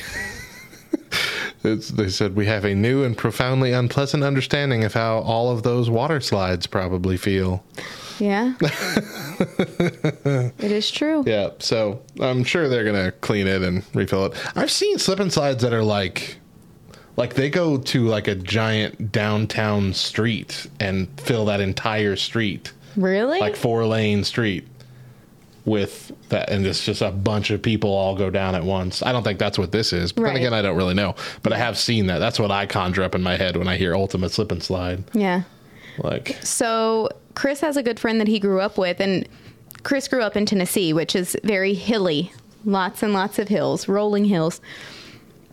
[1.64, 5.62] it's, they said we have a new and profoundly unpleasant understanding of how all of
[5.62, 7.64] those water slides probably feel.
[8.18, 8.54] Yeah.
[9.40, 11.24] it is true.
[11.26, 14.34] Yeah, so I'm sure they're gonna clean it and refill it.
[14.56, 16.36] I've seen slip and slides that are like,
[17.16, 23.40] like they go to like a giant downtown street and fill that entire street, Really?
[23.40, 24.66] like four lane street,
[25.64, 29.02] with that, and it's just a bunch of people all go down at once.
[29.02, 30.28] I don't think that's what this is, but Right.
[30.34, 31.14] then again, I don't really know.
[31.42, 32.18] But I have seen that.
[32.18, 35.04] That's what I conjure up in my head when I hear ultimate slip and slide.
[35.14, 35.42] yeah.
[35.98, 39.28] Like, So Chris has a good friend that he grew up with, and
[39.82, 42.32] Chris grew up in Tennessee, which is very hilly,
[42.64, 44.60] lots and lots of hills, rolling hills.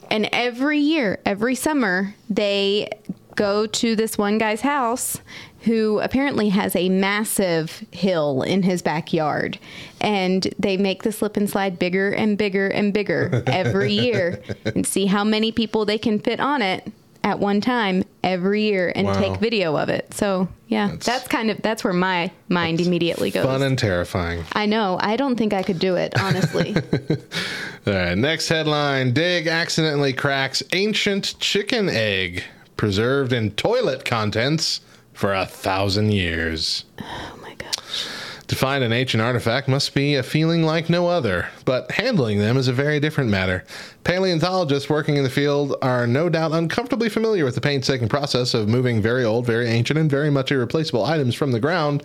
[0.10, 2.90] And every year, every summer, they
[3.36, 5.22] go to this one guy's house
[5.62, 9.60] who apparently has a massive hill in his backyard.
[10.00, 14.86] And they make the slip and slide bigger and bigger and bigger every year and
[14.86, 16.92] see how many people they can fit on it
[17.24, 19.14] at one time every year and Wow.
[19.14, 20.14] take video of it.
[20.14, 23.46] So, yeah, That's- that's, kind of that's where my mind immediately goes.
[23.46, 24.44] fun and terrifying.
[24.54, 24.98] I know.
[25.02, 26.76] I don't think I could do it, honestly.
[27.88, 32.44] All right, next headline Dig accidentally cracks ancient chicken egg
[32.78, 34.82] preserved in toilet contents
[35.14, 36.86] for a thousand years.
[37.00, 38.08] oh my gosh.
[38.52, 42.58] To find an ancient artifact must be a feeling like no other, but handling them
[42.58, 43.64] is a very different matter.
[44.04, 48.68] Paleontologists working in the field are no doubt uncomfortably familiar with the painstaking process of
[48.68, 52.04] moving very old, very ancient, and very much irreplaceable items from the ground,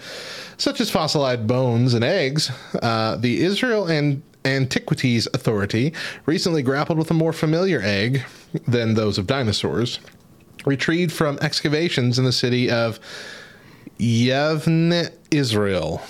[0.57, 2.53] such as fossilized bones and eggs.
[2.81, 5.93] Uh, the Israel and Antiquities Authority
[6.27, 8.23] recently grappled with a more familiar egg
[8.69, 9.99] than those of dinosaurs,
[10.65, 13.01] retrieved from excavations in the city of
[13.99, 16.01] Yavne, Israel.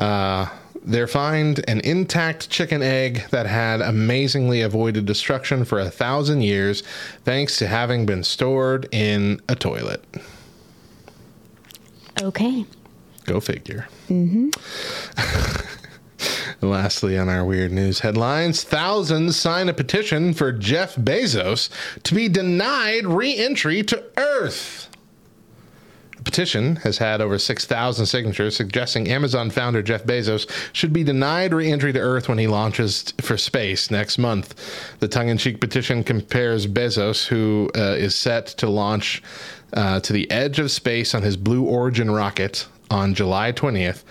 [0.00, 0.48] Uh,
[0.82, 6.82] they find an intact chicken egg that had amazingly avoided destruction for a thousand years
[7.24, 10.02] thanks to having been stored in a toilet.
[12.22, 12.64] Okay.
[13.24, 13.88] Go figure.
[14.08, 14.48] Mm-hmm.
[16.66, 21.70] Lastly, on our weird news headlines, thousands sign a petition for Jeff Bezos
[22.02, 24.89] to be denied re entry to Earth.
[26.24, 31.70] Petition has had over 6,000 signatures suggesting Amazon founder Jeff Bezos should be denied re
[31.70, 34.54] entry to Earth when he launches for space next month.
[35.00, 39.22] The tongue in cheek petition compares Bezos, who uh, is set to launch
[39.72, 44.02] uh, to the edge of space on his Blue Origin rocket on July 20th,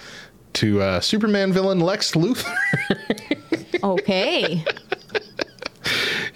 [0.53, 2.55] to uh, Superman villain Lex Luthor.
[3.83, 4.63] Okay.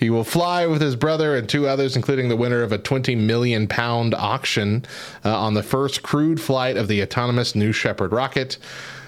[0.04, 3.16] He will fly with his brother and two others, including the winner of a 20
[3.16, 4.84] million pound auction
[5.24, 8.58] uh, on the first crewed flight of the autonomous New Shepard rocket.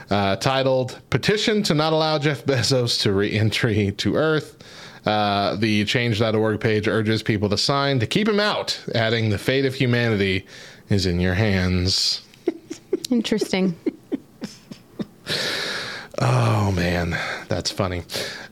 [0.10, 4.58] Uh, titled Petition to Not Allow Jeff Bezos to Re Entry to Earth.
[5.06, 9.66] Uh, the change.org page urges people to sign to keep him out, adding, The fate
[9.66, 10.46] of humanity
[10.88, 12.22] is in your hands.
[13.10, 13.76] Interesting.
[16.20, 17.18] Oh man,
[17.50, 18.04] that's funny.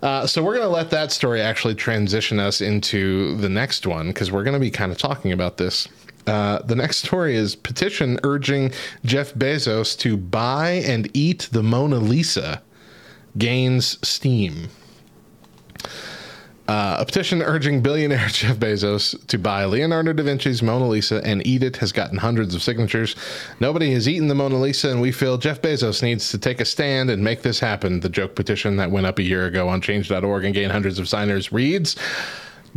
[0.02, 4.08] Uh, so we're going to let that story actually transition us into the next one
[4.08, 5.88] because we're going to be kind of talking about this.
[6.28, 8.72] Uh, the next story is petition urging
[9.06, 12.62] Jeff Bezos to buy and eat the Mona Lisa
[13.38, 14.70] gains steam.
[16.66, 21.46] Uh, a petition urging billionaire Jeff Bezos to buy Leonardo da Vinci's Mona Lisa and
[21.46, 23.18] eat it has gotten hundreds of signatures.
[23.60, 26.66] Nobody has eaten the Mona Lisa, and we feel Jeff Bezos needs to take a
[26.66, 28.00] stand and make this happen.
[28.00, 31.10] The joke petition that went up a year ago on change.org and gained hundreds of
[31.10, 31.98] signers reads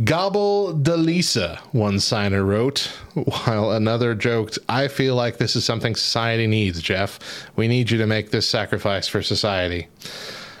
[0.03, 5.95] Gobble de Lisa, one signer wrote, while another joked, I feel like this is something
[5.95, 7.19] society needs, Jeff.
[7.55, 9.87] We need you to make this sacrifice for society.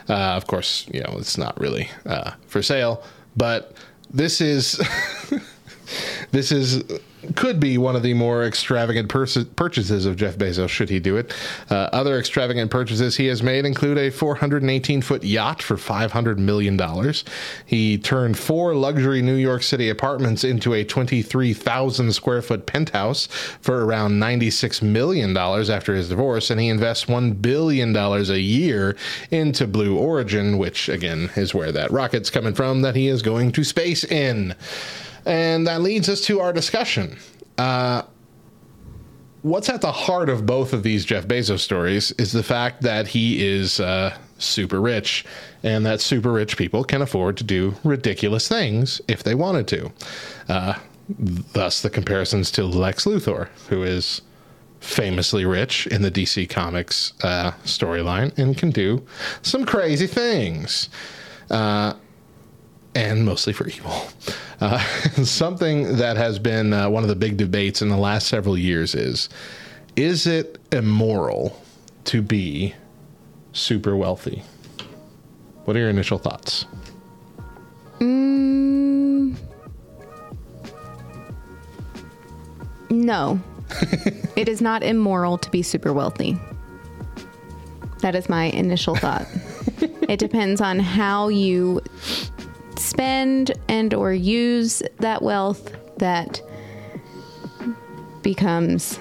[0.09, 3.03] Uh, of course, you know, it's not really uh, for sale,
[3.37, 3.73] but
[4.09, 4.81] this is
[6.31, 6.83] this is
[7.35, 11.33] could be one of the more extravagant purchases of Jeff Bezos should he do it.
[11.69, 16.77] Uh, other extravagant purchases he has made include a 418 foot yacht for 500 million
[16.77, 17.25] dollars.
[17.65, 23.27] He turned four luxury New York City apartments into a 23,000 square foot penthouse
[23.61, 28.39] for around 96 million dollars after his divorce, and he invests one billion dollars a
[28.39, 28.95] year
[29.31, 33.51] into Blue Origin, which again is where that rocket's coming from that he is going
[33.53, 34.55] to space in.
[35.27, 37.17] And that leads us to our discussion.
[37.57, 38.03] Uh,
[39.41, 43.07] what's at the heart of both of these Jeff Bezos stories is the fact that
[43.07, 45.25] he is uh, super rich,
[45.63, 49.91] and that super rich people can afford to do ridiculous things if they wanted to.
[50.47, 50.75] Uh,
[51.19, 54.21] thus, the comparisons to Lex Luthor, who is
[54.79, 59.05] famously rich in the DC Comics uh, storyline and can do
[59.41, 60.87] some crazy things.
[62.97, 64.07] And mostly for evil.
[64.59, 64.79] Uh,
[65.23, 68.95] something that has been uh, one of the big debates in the last several years
[68.95, 69.29] is
[69.95, 71.61] is it immoral
[72.05, 72.73] to be
[73.53, 74.41] super wealthy?
[75.65, 76.65] What are your initial thoughts?
[77.99, 79.37] Mm,
[82.89, 83.39] no.
[84.35, 86.35] it is not immoral to be super wealthy.
[87.99, 89.27] That is my initial thought.
[90.09, 91.79] it depends on how you
[92.79, 96.41] spend and or use that wealth that
[98.21, 98.99] becomes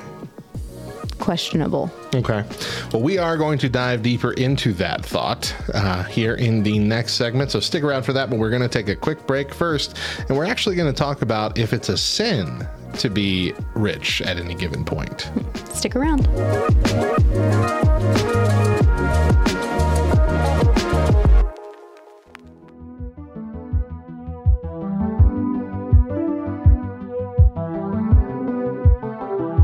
[1.19, 1.91] questionable.
[2.15, 2.45] Okay.
[2.93, 7.15] Well, we are going to dive deeper into that thought uh, here in the next
[7.15, 7.51] segment.
[7.51, 8.31] So stick around for that.
[8.31, 9.97] But we're going to take a quick break first.
[10.29, 12.67] And we're actually going to talk about if it's a sin
[12.99, 15.31] to be rich at any given point.
[15.73, 16.27] Stick around.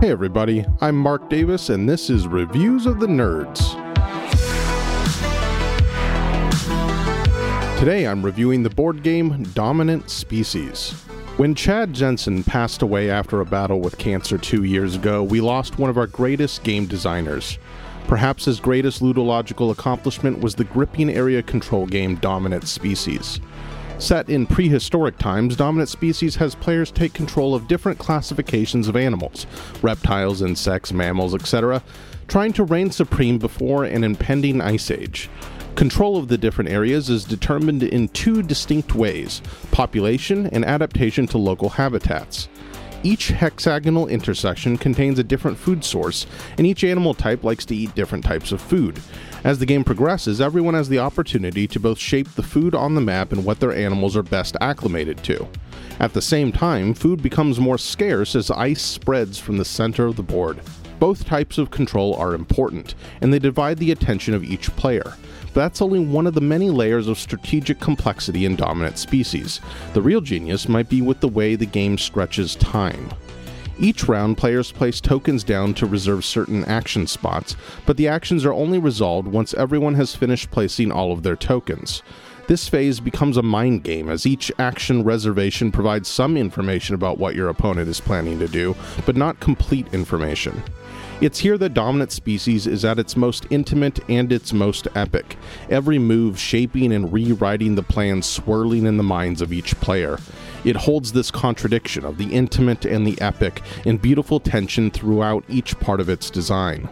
[0.02, 3.60] Hey everybody, I'm Mark Davis and this is Reviews of the Nerds.
[7.78, 10.90] Today I'm reviewing the board game Dominant Species.
[11.36, 15.78] When Chad Jensen passed away after a battle with cancer two years ago, we lost
[15.78, 17.60] one of our greatest game designers.
[18.08, 23.40] Perhaps his greatest ludological accomplishment was the gripping area control game Dominant Species.
[24.02, 29.46] Set in prehistoric times, Dominant Species has players take control of different classifications of animals
[29.80, 31.84] reptiles, insects, mammals, etc.,
[32.26, 35.30] trying to reign supreme before an impending ice age.
[35.76, 41.38] Control of the different areas is determined in two distinct ways population and adaptation to
[41.38, 42.48] local habitats.
[43.04, 46.24] Each hexagonal intersection contains a different food source,
[46.56, 49.00] and each animal type likes to eat different types of food.
[49.42, 53.00] As the game progresses, everyone has the opportunity to both shape the food on the
[53.00, 55.48] map and what their animals are best acclimated to.
[55.98, 60.14] At the same time, food becomes more scarce as ice spreads from the center of
[60.14, 60.60] the board.
[61.02, 65.14] Both types of control are important, and they divide the attention of each player.
[65.46, 69.60] But that's only one of the many layers of strategic complexity in dominant species.
[69.94, 73.10] The real genius might be with the way the game stretches time.
[73.80, 78.52] Each round, players place tokens down to reserve certain action spots, but the actions are
[78.52, 82.04] only resolved once everyone has finished placing all of their tokens.
[82.46, 87.34] This phase becomes a mind game as each action reservation provides some information about what
[87.34, 90.62] your opponent is planning to do, but not complete information.
[91.22, 95.36] It's here that Dominant Species is at its most intimate and its most epic,
[95.70, 100.18] every move shaping and rewriting the plans swirling in the minds of each player.
[100.64, 105.78] It holds this contradiction of the intimate and the epic in beautiful tension throughout each
[105.78, 106.88] part of its design.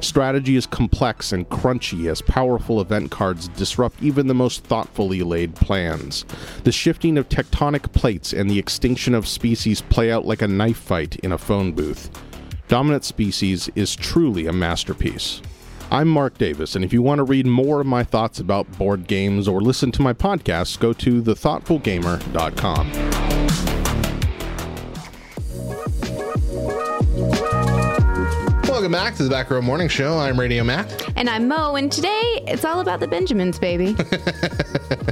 [0.00, 5.54] Strategy is complex and crunchy as powerful event cards disrupt even the most thoughtfully laid
[5.54, 6.26] plans.
[6.64, 10.76] The shifting of tectonic plates and the extinction of species play out like a knife
[10.76, 12.10] fight in a phone booth.
[12.70, 15.42] Dominant Species is truly a masterpiece.
[15.90, 19.08] I'm Mark Davis, and if you want to read more of my thoughts about board
[19.08, 23.29] games or listen to my podcast, go to thethoughtfulgamer.com.
[28.80, 30.16] Welcome back to the Back Row Morning Show.
[30.18, 31.12] I'm Radio Matt.
[31.14, 33.94] And I'm Mo, and today it's all about the Benjamins, baby.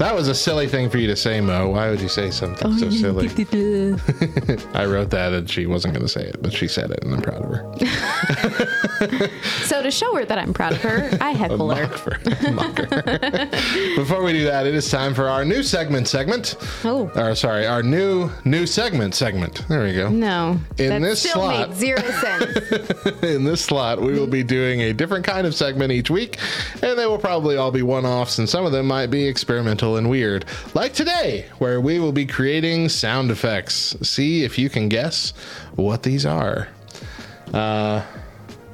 [0.00, 1.68] That was a silly thing for you to say, Mo.
[1.68, 3.28] Why would you say something oh, so silly?
[4.74, 7.14] I wrote that and she wasn't going to say it, but she said it, and
[7.14, 9.28] I'm proud of her.
[9.64, 11.86] so to show her that I'm proud of her, I heckle her.
[11.86, 12.50] Her.
[12.50, 13.50] Mock her.
[13.94, 16.56] Before we do that, it is time for our new segment segment.
[16.82, 17.10] Oh.
[17.14, 19.68] Or sorry, our new new segment segment.
[19.68, 20.08] There we go.
[20.08, 22.89] No, In this still slot- zero sense.
[23.22, 26.38] In this slot, we will be doing a different kind of segment each week,
[26.82, 29.96] and they will probably all be one offs, and some of them might be experimental
[29.96, 30.44] and weird.
[30.74, 33.96] Like today, where we will be creating sound effects.
[34.02, 35.32] See if you can guess
[35.76, 36.68] what these are.
[37.52, 38.02] Uh,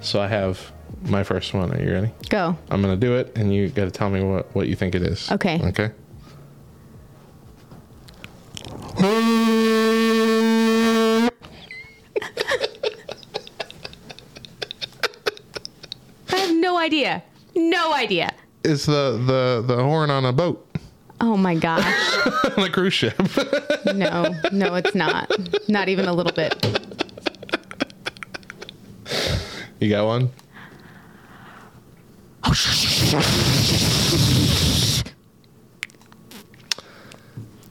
[0.00, 1.72] so I have my first one.
[1.72, 2.11] Are you ready?
[2.29, 2.57] Go.
[2.70, 4.94] I'm going to do it, and you got to tell me what, what you think
[4.94, 5.31] it is.
[5.31, 5.61] Okay.
[5.68, 5.90] Okay.
[16.29, 17.22] I have no idea.
[17.55, 18.34] No idea.
[18.64, 20.66] It's the, the, the horn on a boat
[21.20, 21.84] Oh my gosh.
[22.57, 23.14] on a cruise ship.
[23.95, 25.30] No, no, it's not.
[25.68, 26.53] Not even a little bit.
[29.78, 30.30] you got one?
[32.45, 32.53] Oh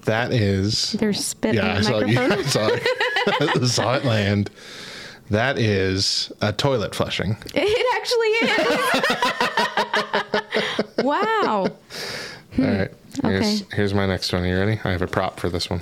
[0.05, 0.93] That is.
[0.93, 2.39] There's spit Yeah, I on saw, the you, microphone.
[2.39, 2.83] I saw, it,
[3.61, 4.49] I saw it land.
[5.29, 7.35] That is a toilet flushing.
[8.05, 8.53] Actually is.
[11.03, 11.67] wow.
[12.59, 12.91] All right.
[13.23, 13.75] Here's, Okay.
[13.75, 14.43] here's my next one.
[14.43, 14.79] Are You ready?
[14.83, 15.81] I have a prop for this one.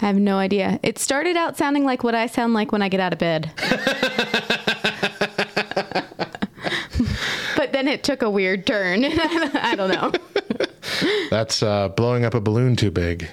[0.00, 0.78] I have no idea.
[0.82, 3.50] It started out sounding like what I sound like when I get out of bed.
[7.56, 9.04] but then it took a weird turn.
[9.08, 10.12] I don't know.
[11.30, 13.28] That's uh, blowing up a balloon too big.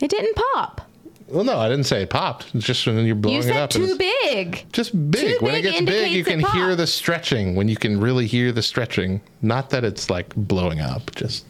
[0.00, 0.80] It didn't pop.
[1.28, 2.54] Well, no, I didn't say it popped.
[2.54, 3.74] It's just when you're blowing You it said up.
[3.74, 4.66] and too big.
[4.72, 5.38] Just big.
[5.38, 7.54] Too when it gets big, you can hear the stretching.
[7.54, 9.20] When you can really hear the stretching.
[9.40, 11.14] Not that it's like blowing up.
[11.14, 11.46] Just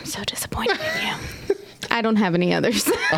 [0.00, 1.56] I'm so disappointed in you.
[1.90, 2.88] I don't have any others.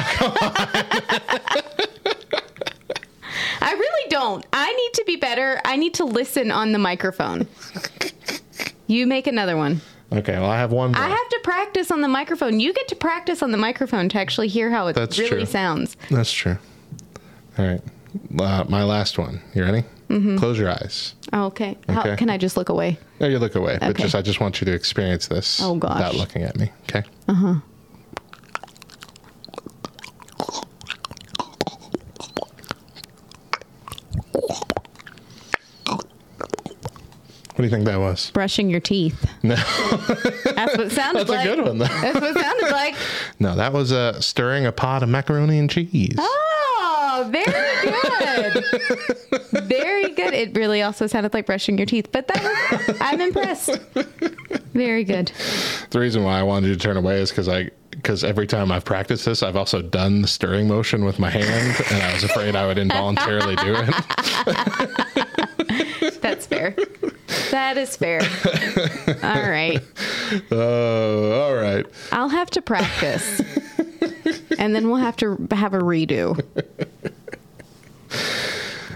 [3.63, 4.47] I really don't.
[4.53, 5.61] I need to be better.
[5.65, 7.47] I need to listen on the microphone.
[8.91, 9.81] You make another one.
[10.13, 10.33] okay.
[10.33, 10.91] Well, I have one.
[10.91, 11.01] More.
[11.01, 12.59] I have to practice on the microphone.
[12.59, 15.47] You get to practice on the microphone to actually hear how it That's really true.
[15.47, 15.97] sounds.
[16.11, 16.59] That's true.
[17.57, 17.81] All right.
[18.37, 19.41] Uh, my last one.
[19.55, 19.85] You ready?
[20.09, 20.39] Mm-hmm.
[20.39, 21.15] Close your eyes.
[21.33, 21.79] Oh, okay.
[21.89, 22.17] How, Okay.
[22.17, 22.99] can I just look away?
[23.21, 25.95] No, you look away, but just I just want you to experience this Oh, gosh.
[25.95, 26.73] without looking at me.
[26.89, 27.05] Okay.
[34.33, 34.80] What
[37.61, 38.31] do you think that was?
[38.33, 39.29] Brushing your teeth.
[39.43, 39.55] No,
[40.55, 41.45] That's what it sounded that's like.
[41.45, 41.85] That's a good one though.
[41.87, 42.95] That's what it sounded like.
[43.39, 46.15] No, that was uh, stirring a pot of macaroni and cheese.
[46.19, 48.65] Oh, very good.
[49.67, 50.35] very good.
[50.35, 53.79] It really also sounded like brushing your teeth, but that was, I'm impressed.
[54.75, 55.33] Very good.
[55.91, 58.71] The reason why I wanted you to turn away is because I because every time
[58.73, 62.25] I've practiced this, I've also done the stirring motion with my hand, and I was
[62.25, 63.95] afraid I would involuntarily do it.
[66.23, 66.75] That's fair.
[67.51, 68.21] That is fair.
[69.23, 69.81] All right.
[70.53, 71.85] Oh, all right.
[72.13, 73.41] I'll have to practice.
[74.59, 76.41] And then we'll have to have a redo.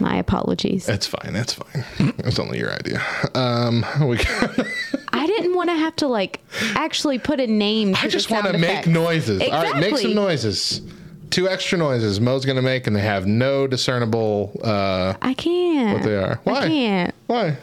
[0.00, 0.86] My apologies.
[0.86, 1.32] That's fine.
[1.32, 1.84] That's fine.
[2.18, 3.02] It's only your idea.
[3.34, 4.18] Um, we.
[5.12, 6.40] I didn't want to have to like
[6.74, 9.40] actually put a name to I just want to make noises.
[9.42, 10.82] All right, make some noises.
[11.30, 14.58] Two extra noises Mo's going to make, and they have no discernible.
[14.62, 15.94] Uh, I can't.
[15.94, 16.40] What they are.
[16.44, 16.52] Why?
[16.52, 17.14] I can't.
[17.26, 17.56] why?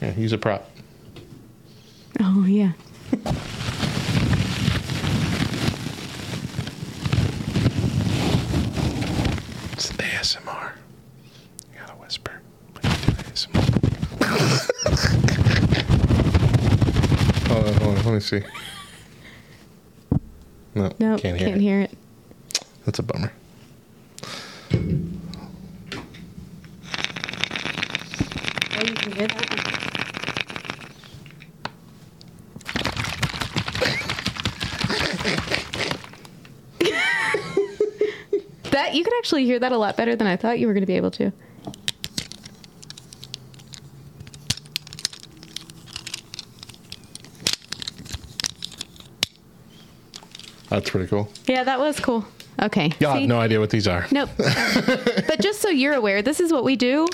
[0.00, 0.68] Yeah, use a prop.
[2.20, 2.72] Oh yeah.
[9.72, 10.72] It's ASMR.
[11.72, 12.40] You gotta whisper.
[12.72, 13.64] when you do ASMR.
[17.48, 18.04] hold on, hold on.
[18.04, 18.42] Let me see.
[20.74, 21.92] No, No, can't hear, can't, hear hear, it.
[21.92, 21.98] it.
[22.84, 23.32] That's a bummer.
[28.72, 29.79] Oh, you can hear that?
[38.80, 40.80] That you could actually hear that a lot better than I thought you were going
[40.82, 41.30] to be able to.
[50.68, 51.28] That's pretty cool.
[51.46, 52.24] Yeah, that was cool.
[52.62, 52.92] Okay.
[53.00, 53.20] Y'all see?
[53.20, 54.06] have no idea what these are.
[54.12, 54.30] Nope.
[54.36, 57.06] but just so you're aware, this is what we do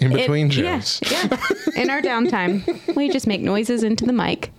[0.00, 1.00] In It- between yeah, shows.
[1.10, 1.36] Yeah,
[1.76, 4.52] In our downtime, we just make noises into the mic.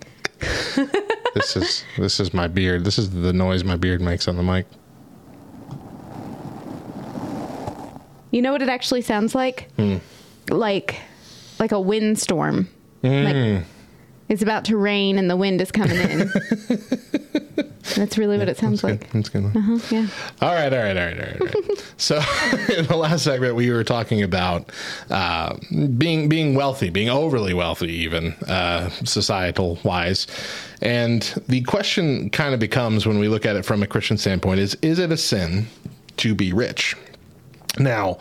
[1.34, 2.84] this is this is my beard.
[2.84, 4.66] This is the noise my beard makes on the mic.
[8.32, 9.70] You know what it actually sounds like?
[9.76, 9.98] Hmm.
[10.50, 10.96] Like
[11.60, 12.68] like a windstorm.
[13.02, 13.24] Hmm.
[13.24, 13.64] Like
[14.28, 16.30] it's about to rain and the wind is coming in.
[17.96, 19.00] That's really what it sounds like.
[19.00, 19.10] good.
[19.12, 19.44] That's good.
[19.44, 20.06] Uh-huh, yeah.
[20.40, 21.40] All right, all right, all right, all right.
[21.40, 21.84] All right.
[21.96, 22.16] so,
[22.76, 24.70] in the last segment, we were talking about
[25.10, 25.56] uh,
[25.98, 30.26] being being wealthy, being overly wealthy, even uh, societal wise.
[30.80, 34.60] And the question kind of becomes, when we look at it from a Christian standpoint,
[34.60, 35.66] is is it a sin
[36.18, 36.96] to be rich?
[37.78, 38.18] Now,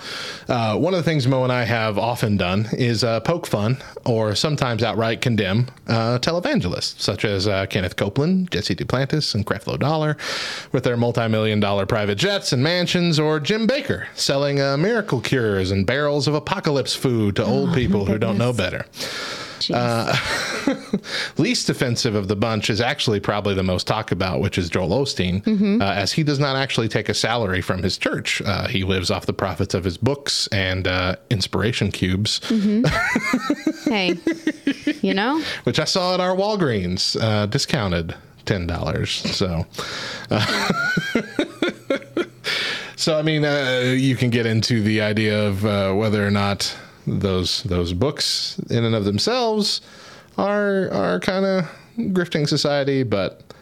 [0.47, 3.77] uh, one of the things Mo and I have often done is uh, poke fun
[4.05, 9.77] or sometimes outright condemn uh, televangelists such as uh, Kenneth Copeland, Jesse Duplantis, and Creflo
[9.77, 10.15] Dollar
[10.71, 15.19] with their multi million dollar private jets and mansions, or Jim Bakker selling uh, miracle
[15.19, 18.85] cures and barrels of apocalypse food to old people who don't know better.
[19.69, 20.15] Uh,
[21.37, 24.89] least offensive of the bunch is actually probably the most talked about, which is Joel
[24.89, 25.81] Osteen, Mm-hmm.
[25.81, 28.41] uh, as he does not actually take a salary from his church.
[28.41, 32.39] Uh, he lives off the profits of his books and uh, inspiration cubes,
[33.85, 34.17] hey,
[35.01, 39.11] you know, which I saw at our Walgreens, uh, discounted ten dollars.
[39.11, 39.65] So.
[42.97, 46.75] So I mean, uh, you can get into the idea of uh, whether or not
[47.07, 49.81] those those books, in and of themselves,
[50.37, 53.03] are are kind of grifting society.
[53.03, 53.53] But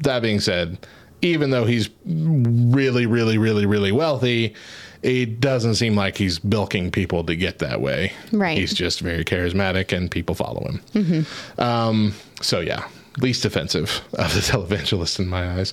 [0.00, 0.86] that being said,
[1.22, 4.54] even though he's really, really, really, really wealthy,
[5.02, 8.12] it doesn't seem like he's bilking people to get that way.
[8.32, 8.56] Right.
[8.56, 11.26] He's just very charismatic, and people follow him.
[11.58, 15.72] Um, so yeah, least offensive of the televangelist in my eyes.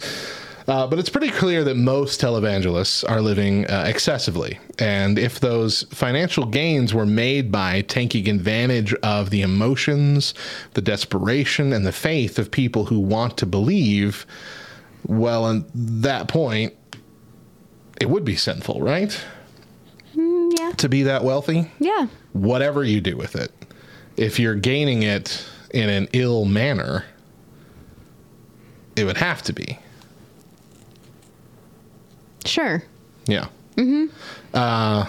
[0.71, 4.57] Uh, but it's pretty clear that most televangelists are living uh, excessively.
[4.79, 10.33] And if those financial gains were made by taking advantage of the emotions,
[10.73, 14.25] the desperation, and the faith of people who want to believe,
[15.05, 16.73] well, at that point,
[17.99, 19.21] it would be sinful, right?
[20.15, 21.69] yeah, To be that wealthy?
[21.79, 23.51] yeah, whatever you do with it,
[24.15, 27.03] if you're gaining it in an ill manner,
[28.95, 29.77] it would have to be.
[32.45, 32.83] Sure.
[33.25, 33.47] Yeah.
[33.75, 34.07] Mm-hmm.
[34.53, 35.05] Uh,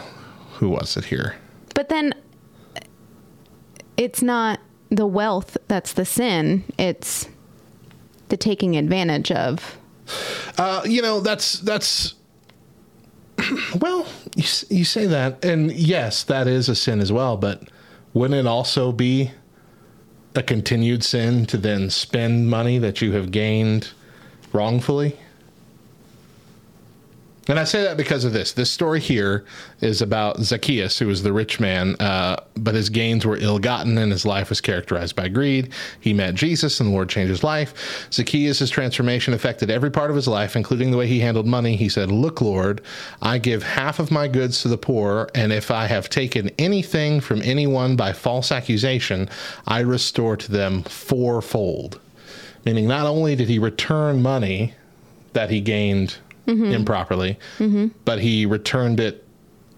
[0.55, 1.37] who was it here?
[1.75, 2.15] But then
[3.97, 4.61] it's not
[4.91, 7.29] the wealth that's the sin, it's
[8.29, 9.79] the taking advantage of.
[10.59, 12.15] Uh, you know, that's that's.
[13.79, 14.07] Well,
[14.37, 17.37] you, you say that, and yes, that is a sin as well.
[17.37, 17.69] But
[18.15, 19.31] wouldn't it also be
[20.35, 23.91] a continued sin to then spend money that you have gained
[24.53, 25.19] wrongfully?
[27.49, 28.53] And I say that because of this.
[28.53, 29.45] This story here
[29.81, 33.99] is about Zacchaeus, who was the rich man, uh, but his gains were ill gotten
[33.99, 35.73] and his life was characterized by greed.
[35.99, 38.07] He met Jesus and the Lord changed his life.
[38.13, 41.75] Zacchaeus' transformation affected every part of his life, including the way he handled money.
[41.75, 42.81] He said, Look, Lord,
[43.21, 47.21] I give half of my goods to the poor, and if I have taken anything
[47.21, 49.29] from anyone by false accusation,
[49.67, 51.99] I restore to them fourfold.
[52.65, 54.75] Meaning, not only did he return money
[55.33, 57.39] that he gained improperly,
[58.05, 59.27] but he returned it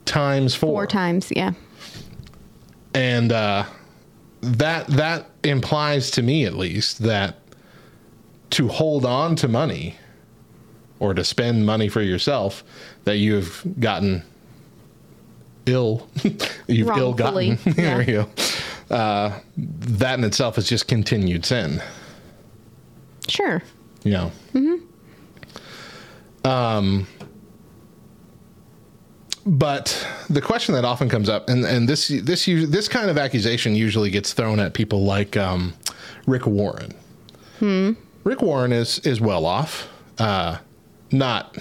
[0.05, 0.71] times four.
[0.71, 1.53] Four times, yeah.
[2.95, 3.65] And uh,
[4.41, 7.39] that that implies to me, at least, that
[8.51, 9.97] to hold on to money
[11.01, 12.63] or to spend money for yourself
[13.05, 14.23] that you've gotten
[15.67, 16.09] ill,
[16.67, 17.59] you've ill gotten.
[17.65, 18.07] There yeah.
[18.07, 18.29] you
[18.89, 18.95] go.
[18.95, 21.83] Uh, that in itself is just continued sin.
[23.29, 23.63] Sure.
[24.05, 24.31] Yeah.
[24.53, 24.81] You know.
[26.45, 27.07] Um,
[29.47, 33.75] but the question that often comes up, and, and this this this kind of accusation
[33.75, 35.75] usually gets thrown at people like um,
[36.27, 36.93] Rick Warren.
[37.59, 37.93] Hmm.
[38.25, 39.89] Rick Warren is is well off,
[40.19, 40.59] uh,
[41.13, 41.59] not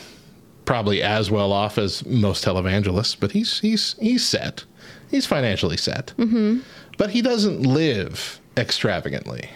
[0.66, 4.64] probably as well off as most televangelists, but he's he's he's set.
[5.12, 6.60] He's financially set, mm-hmm.
[6.98, 9.50] but he doesn't live extravagantly.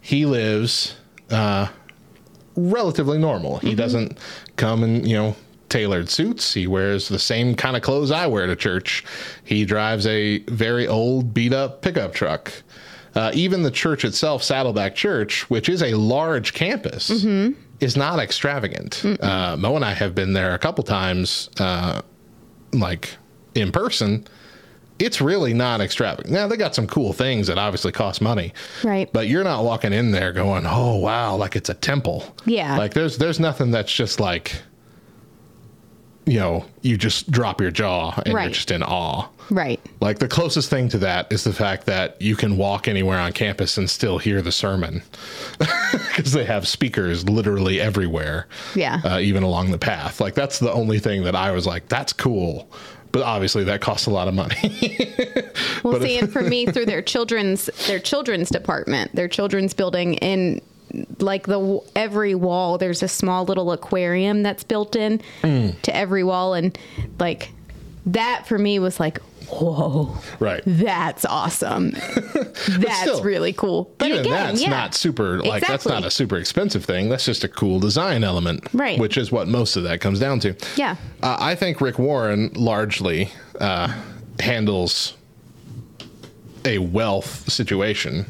[0.00, 0.96] He lives
[1.30, 1.68] uh,
[2.56, 3.58] relatively normal.
[3.58, 4.18] He doesn't
[4.56, 5.36] come in, you know,
[5.68, 6.54] tailored suits.
[6.54, 9.04] He wears the same kind of clothes I wear to church.
[9.44, 12.52] He drives a very old, beat up pickup truck.
[13.14, 17.10] Uh, even the church itself, Saddleback Church, which is a large campus,
[17.80, 19.04] is not extravagant.
[19.20, 22.02] Uh, Mo and I have been there a couple times, uh,
[22.72, 23.16] like
[23.54, 24.26] in person.
[24.98, 26.32] It's really not extravagant.
[26.32, 28.52] Now they got some cool things that obviously cost money,
[28.84, 29.12] Right.
[29.12, 32.76] But you're not walking in there going, "Oh wow, like it's a temple." Yeah.
[32.78, 34.54] Like there's there's nothing that's just like,
[36.26, 38.44] you know, you just drop your jaw and Right.
[38.44, 39.28] you're just in awe.
[39.50, 39.78] Right.
[40.00, 43.32] Like the closest thing to that is the fact that you can walk anywhere on
[43.32, 45.02] campus and still hear the sermon
[45.58, 48.46] because they have speakers literally everywhere.
[48.74, 49.00] Yeah.
[49.04, 50.18] Uh, even along the path.
[50.20, 52.70] Like that's the only thing that I was like, that's cool.
[53.14, 54.98] But obviously that costs a lot of money.
[55.84, 60.60] Well, see, and for me, through their children's their children's department, their children's building, in
[61.20, 65.80] like the every wall, there's a small little aquarium that's built in Mm.
[65.82, 66.76] to every wall, and
[67.20, 67.50] like
[68.06, 69.20] that for me was like,
[69.60, 70.62] whoa, right.
[70.66, 71.90] that's awesome.
[72.68, 73.94] that's still, really cool.
[73.98, 74.70] But Even again, that's yeah.
[74.70, 77.08] not super like that's not a super expensive thing.
[77.08, 78.66] That's just a cool design element.
[78.72, 78.98] Right.
[78.98, 80.54] Which is what most of that comes down to.
[80.76, 80.96] Yeah.
[81.22, 83.30] Uh, I think Rick Warren largely
[83.60, 83.94] uh,
[84.40, 85.16] handles
[86.64, 88.26] a wealth situation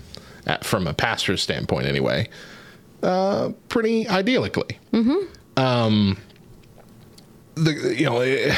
[0.46, 2.28] at, from a pastor's standpoint, anyway,
[3.02, 4.76] uh, pretty idyllically.
[4.92, 5.60] Mm-hmm.
[5.60, 6.18] Um,
[7.54, 8.20] the you know.
[8.20, 8.54] eh,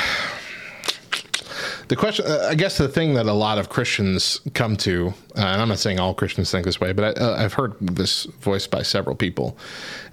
[1.88, 5.40] the question, uh, I guess, the thing that a lot of Christians come to, uh,
[5.40, 8.24] and I'm not saying all Christians think this way, but I, uh, I've heard this
[8.40, 9.56] voiced by several people,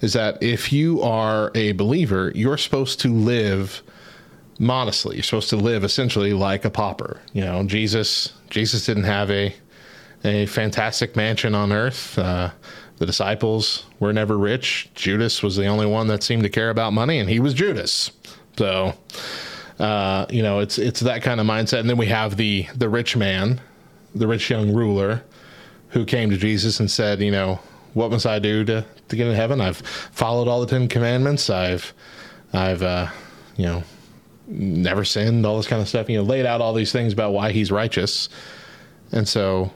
[0.00, 3.82] is that if you are a believer, you're supposed to live
[4.58, 5.16] modestly.
[5.16, 7.20] You're supposed to live essentially like a pauper.
[7.32, 9.54] You know, Jesus, Jesus didn't have a
[10.24, 12.18] a fantastic mansion on earth.
[12.18, 12.50] Uh,
[12.96, 14.88] the disciples were never rich.
[14.94, 18.10] Judas was the only one that seemed to care about money, and he was Judas.
[18.56, 18.94] So,
[19.78, 21.80] uh, you know, it's it's that kind of mindset.
[21.80, 23.60] And then we have the the rich man,
[24.14, 25.22] the rich young ruler,
[25.90, 27.58] who came to Jesus and said, you know,
[27.94, 29.60] what must I do to to get into heaven?
[29.60, 31.50] I've followed all the Ten Commandments.
[31.50, 31.92] I've
[32.52, 33.08] I've uh,
[33.56, 33.82] you know
[34.46, 35.46] never sinned.
[35.46, 36.08] All this kind of stuff.
[36.08, 38.28] You know, laid out all these things about why he's righteous.
[39.12, 39.72] And so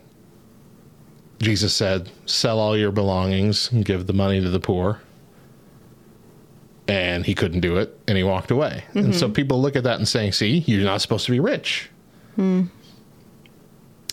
[1.40, 5.00] Jesus said, Sell all your belongings and give the money to the poor.
[6.88, 8.84] And he couldn't do it and he walked away.
[8.88, 8.98] Mm-hmm.
[8.98, 11.90] And so people look at that and saying, See, you're not supposed to be rich.
[12.38, 12.70] Mm.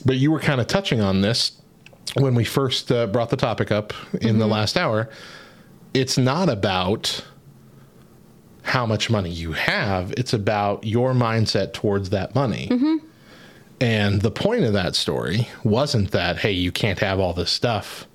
[0.06, 1.62] But you were kind of touching on this
[2.16, 4.40] when we first uh, brought the topic up in mm-hmm.
[4.40, 5.10] the last hour.
[5.94, 7.24] It's not about
[8.66, 12.68] how much money you have, it's about your mindset towards that money.
[12.70, 12.96] Mm-hmm.
[13.80, 18.08] And the point of that story wasn't that, hey, you can't have all this stuff.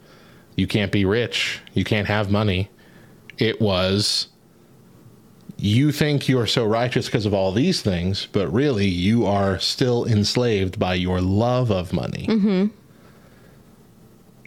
[0.56, 1.60] You can't be rich.
[1.72, 2.68] You can't have money.
[3.38, 4.28] It was,
[5.60, 10.06] you think you're so righteous because of all these things, but really you are still
[10.06, 12.26] enslaved by your love of money.
[12.28, 12.66] Mm-hmm.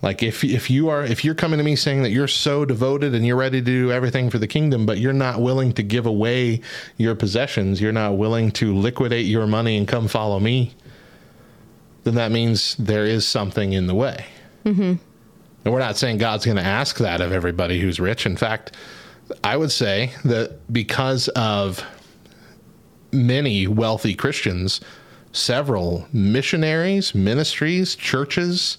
[0.01, 3.15] Like if if you are if you're coming to me saying that you're so devoted
[3.15, 6.05] and you're ready to do everything for the kingdom, but you're not willing to give
[6.05, 6.61] away
[6.97, 10.73] your possessions, you're not willing to liquidate your money and come follow me,
[12.03, 14.25] then that means there is something in the way.
[14.65, 14.95] Mm-hmm.
[15.63, 18.25] And we're not saying God's going to ask that of everybody who's rich.
[18.25, 18.75] In fact,
[19.43, 21.83] I would say that because of
[23.11, 24.81] many wealthy Christians,
[25.31, 28.77] several missionaries, ministries, churches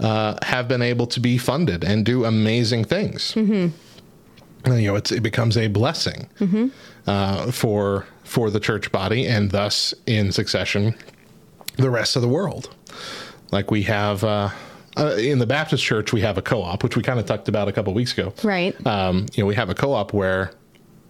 [0.00, 3.32] uh, have been able to be funded and do amazing things.
[3.34, 3.68] Mm-hmm.
[4.64, 6.68] And, you know, it becomes a blessing mm-hmm.
[7.06, 10.94] uh, for for the church body, and thus in succession
[11.76, 12.74] the rest of the world.
[13.50, 14.50] Like we have uh,
[14.96, 17.68] uh, in the Baptist church, we have a co-op, which we kind of talked about
[17.68, 18.32] a couple weeks ago.
[18.42, 18.74] Right.
[18.86, 20.52] Um, you know, we have a co-op where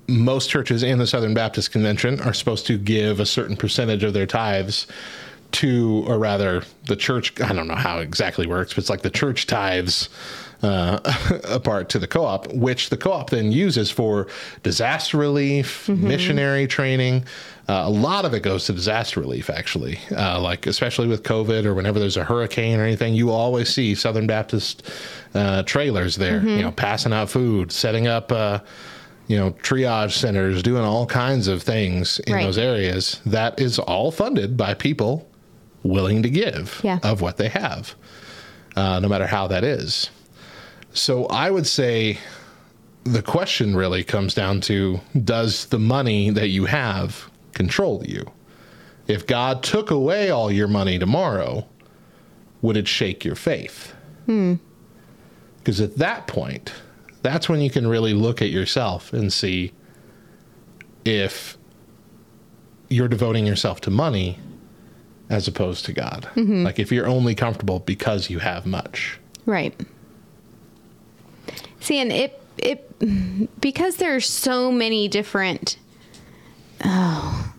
[0.09, 4.15] most churches in the Southern Baptist Convention are supposed to give a certain percentage of
[4.15, 4.87] their tithes
[5.53, 7.39] to, or rather, the church.
[7.41, 10.09] I don't know how exactly works, but it's like the church tithes
[10.63, 10.99] uh,
[11.45, 14.27] apart to the co-op, which the co-op then uses for
[14.63, 16.09] disaster relief, mm-hmm.
[16.09, 17.25] missionary training.
[17.69, 19.99] Uh, a lot of it goes to disaster relief, actually.
[20.17, 23.95] Uh, like especially with COVID or whenever there's a hurricane or anything, you always see
[23.95, 24.91] Southern Baptist
[25.35, 26.39] uh, trailers there.
[26.39, 26.49] Mm-hmm.
[26.49, 28.61] You know, passing out food, setting up uh,
[29.29, 32.43] you know, triage centers, doing all kinds of things in right.
[32.43, 33.21] those areas.
[33.27, 35.29] That is all funded by people
[35.83, 36.99] willing to give yeah.
[37.03, 37.95] of what they have,
[38.75, 40.11] uh, no matter how that is.
[40.93, 42.19] So I would say
[43.05, 48.31] the question really comes down to does the money that you have control you?
[49.07, 51.67] If God took away all your money tomorrow,
[52.61, 53.95] would it shake your faith?
[54.27, 54.55] Hmm.
[55.59, 56.73] Because at that point,
[57.23, 59.73] that's when you can really look at yourself and see
[61.05, 61.57] if
[62.89, 64.39] you're devoting yourself to money
[65.31, 66.29] as opposed to God.
[66.35, 66.65] Mm-hmm.
[66.65, 69.19] Like if you're only comfortable because you have much.
[69.47, 69.79] Right.
[71.81, 75.79] See, and it it because there are so many different
[76.85, 77.53] oh,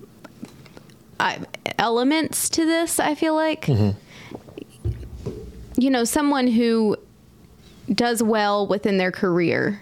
[1.20, 1.40] I,
[1.78, 3.00] elements to this.
[3.00, 3.98] I feel like mm-hmm.
[5.78, 6.98] you know someone who
[7.94, 9.82] does well within their career,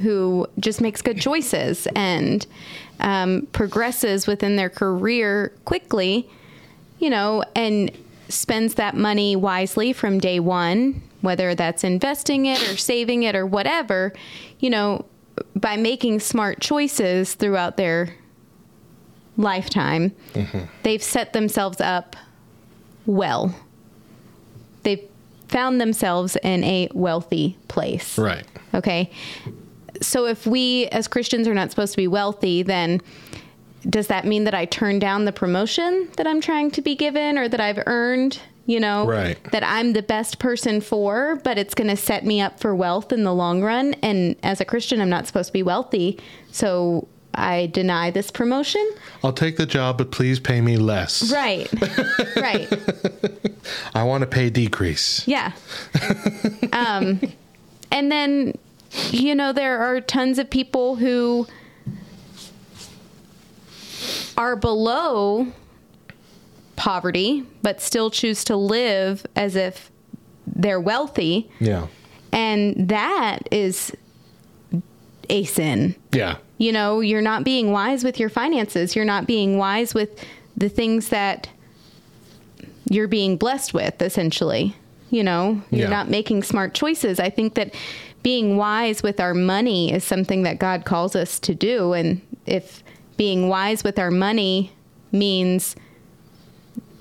[0.00, 2.46] who just makes good choices and
[3.00, 6.28] um, progresses within their career quickly,
[6.98, 7.90] you know, and
[8.28, 13.44] spends that money wisely from day one whether that's investing it or saving it or
[13.46, 14.12] whatever,
[14.60, 15.04] you know,
[15.54, 18.14] by making smart choices throughout their
[19.36, 20.60] lifetime, mm-hmm.
[20.82, 22.16] they've set themselves up
[23.06, 23.54] well.
[24.82, 25.08] They've
[25.48, 28.18] found themselves in a wealthy place.
[28.18, 28.44] Right.
[28.74, 29.10] Okay.
[30.00, 33.00] So if we as Christians are not supposed to be wealthy, then
[33.88, 37.38] does that mean that I turn down the promotion that I'm trying to be given
[37.38, 38.40] or that I've earned?
[38.68, 39.42] You know, right.
[39.50, 43.12] that I'm the best person for, but it's going to set me up for wealth
[43.12, 43.94] in the long run.
[44.02, 46.20] And as a Christian, I'm not supposed to be wealthy.
[46.52, 48.86] So I deny this promotion.
[49.24, 51.32] I'll take the job, but please pay me less.
[51.32, 51.66] Right.
[52.36, 52.70] right.
[53.94, 55.26] I want to pay decrease.
[55.26, 55.52] Yeah.
[56.74, 57.22] um,
[57.90, 58.52] and then,
[59.10, 61.46] you know, there are tons of people who
[64.36, 65.46] are below
[66.78, 69.90] poverty, but still choose to live as if
[70.46, 71.50] they're wealthy.
[71.58, 71.88] Yeah.
[72.32, 73.92] And that is
[75.28, 75.96] a sin.
[76.12, 76.36] Yeah.
[76.56, 78.94] You know, you're not being wise with your finances.
[78.96, 80.24] You're not being wise with
[80.56, 81.48] the things that
[82.90, 84.74] you're being blessed with, essentially.
[85.10, 85.90] You know, you're Yeah.
[85.90, 87.18] not making smart choices.
[87.20, 87.74] I think that
[88.22, 91.92] being wise with our money is something that God calls us to do.
[91.92, 92.82] And if
[93.16, 94.72] being wise with our money
[95.12, 95.76] means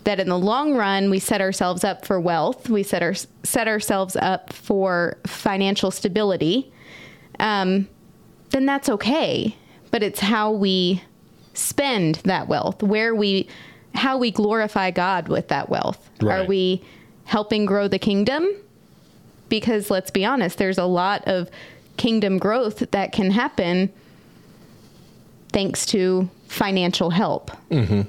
[0.08, 3.68] that in the long run we set ourselves up for wealth, we set our set
[3.68, 6.72] ourselves up for financial stability,
[7.42, 7.90] um,
[8.52, 9.54] then that's okay.
[9.92, 11.04] But it's how we
[11.54, 13.50] spend that wealth, where we,
[13.96, 16.10] how we glorify God with that wealth.
[16.24, 16.82] Are we
[17.26, 18.48] helping grow the kingdom?
[19.50, 21.50] Because let's be honest, there's a lot of
[21.98, 23.92] kingdom growth that can happen
[25.52, 27.52] thanks to financial help.
[27.70, 28.04] Mm-hmm.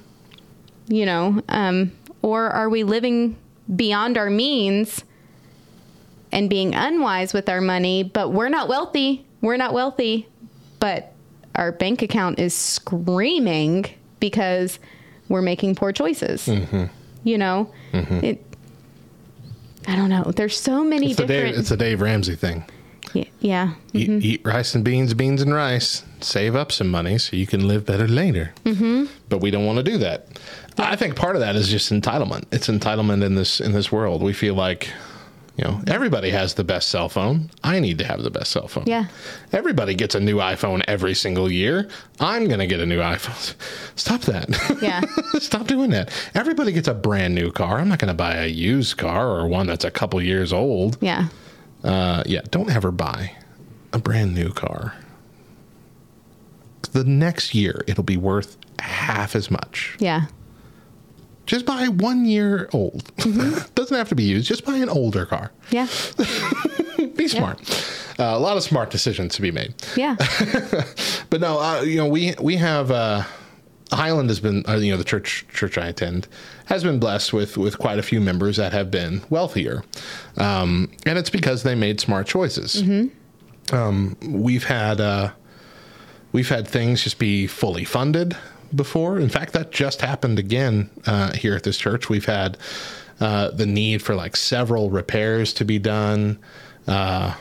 [0.88, 3.36] You know, um, or are we living
[3.74, 5.04] beyond our means
[6.32, 8.02] and being unwise with our money?
[8.02, 9.24] But we're not wealthy.
[9.42, 10.28] We're not wealthy,
[10.80, 11.12] but
[11.54, 13.86] our bank account is screaming
[14.18, 14.78] because
[15.28, 16.46] we're making poor choices.
[16.46, 16.84] Mm-hmm.
[17.24, 18.44] You know, it.
[19.86, 20.24] I don't know.
[20.34, 21.52] There's so many It's the, different.
[21.54, 22.64] Dave, it's a Dave Ramsey thing.
[23.40, 23.74] Yeah.
[23.94, 24.22] Eat, Mhm.
[24.22, 26.04] eat rice and beans, beans and rice.
[26.20, 28.52] Save up some money so you can live better later.
[28.64, 29.06] Mm-hmm.
[29.28, 30.26] But we don't want to do that.
[30.84, 32.44] I think part of that is just entitlement.
[32.52, 34.22] It's entitlement in this in this world.
[34.22, 34.90] We feel like,
[35.56, 37.50] you know, everybody has the best cell phone.
[37.64, 38.84] I need to have the best cell phone.
[38.86, 39.06] Yeah.
[39.52, 41.88] Everybody gets a new iPhone every single year.
[42.20, 43.54] I'm going to get a new iPhone.
[43.96, 44.48] Stop that.
[44.80, 45.00] Yeah.
[45.40, 46.10] Stop doing that.
[46.34, 47.78] Everybody gets a brand new car.
[47.78, 50.98] I'm not going to buy a used car or one that's a couple years old.
[51.00, 51.28] Yeah.
[51.82, 53.32] Uh, yeah, don't ever buy
[53.92, 54.94] a brand new car.
[56.92, 59.96] The next year, it'll be worth half as much.
[59.98, 60.26] Yeah.
[61.48, 63.10] Just buy one year old.
[63.74, 64.46] Doesn't have to be used.
[64.46, 65.50] Just buy an older car.
[65.70, 65.86] Yeah.
[67.16, 67.58] Be smart.
[68.18, 69.74] Uh, a lot of smart decisions to be made.
[69.96, 70.16] Yeah.
[71.30, 73.22] But no, uh, you know, we we have uh,
[73.92, 76.26] Highland has been, uh, you know, the church church I attend
[76.66, 79.84] has been blessed with with quite a few members that have been wealthier,
[80.36, 82.82] um, and it's because they made smart choices.
[83.72, 85.32] Um, we've had uh,
[86.32, 88.36] we've had things just be fully funded
[88.74, 89.18] before.
[89.18, 92.08] In fact, that just happened again uh, here at this church.
[92.08, 92.58] We've had
[93.20, 96.38] uh, the need for like several repairs to be done.
[96.86, 97.34] Uh,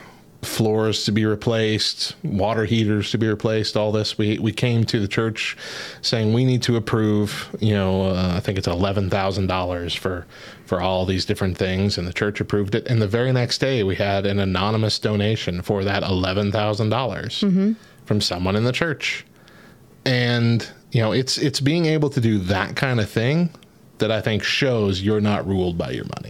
[0.44, 4.18] floors to be replaced, water heaters to be replaced, all this.
[4.18, 5.58] We we came to the church
[6.02, 10.26] saying we need to approve, you know, uh, I think it's $11,000 for
[10.66, 13.84] for all these different things and the church approved it and the very next day
[13.84, 17.76] we had an anonymous donation for that $11,000
[18.06, 19.26] from someone in the church.
[20.06, 23.50] And, you know, it's it's being able to do that kind of thing
[23.98, 26.30] that I think shows you're not ruled by your money.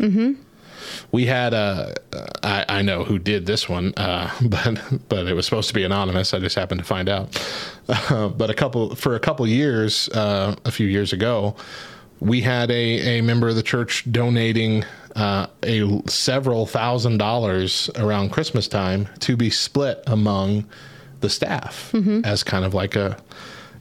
[1.11, 1.95] We had a
[2.43, 5.83] I, I know who did this one uh, but but it was supposed to be
[5.83, 6.33] anonymous.
[6.33, 7.37] I just happened to find out.
[7.89, 11.55] Uh, but a couple for a couple years uh, a few years ago
[12.19, 14.83] we had a, a member of the church donating
[15.15, 20.67] uh, a several thousand dollars around christmas time to be split among
[21.21, 21.93] the staff
[22.25, 23.17] as kind of like a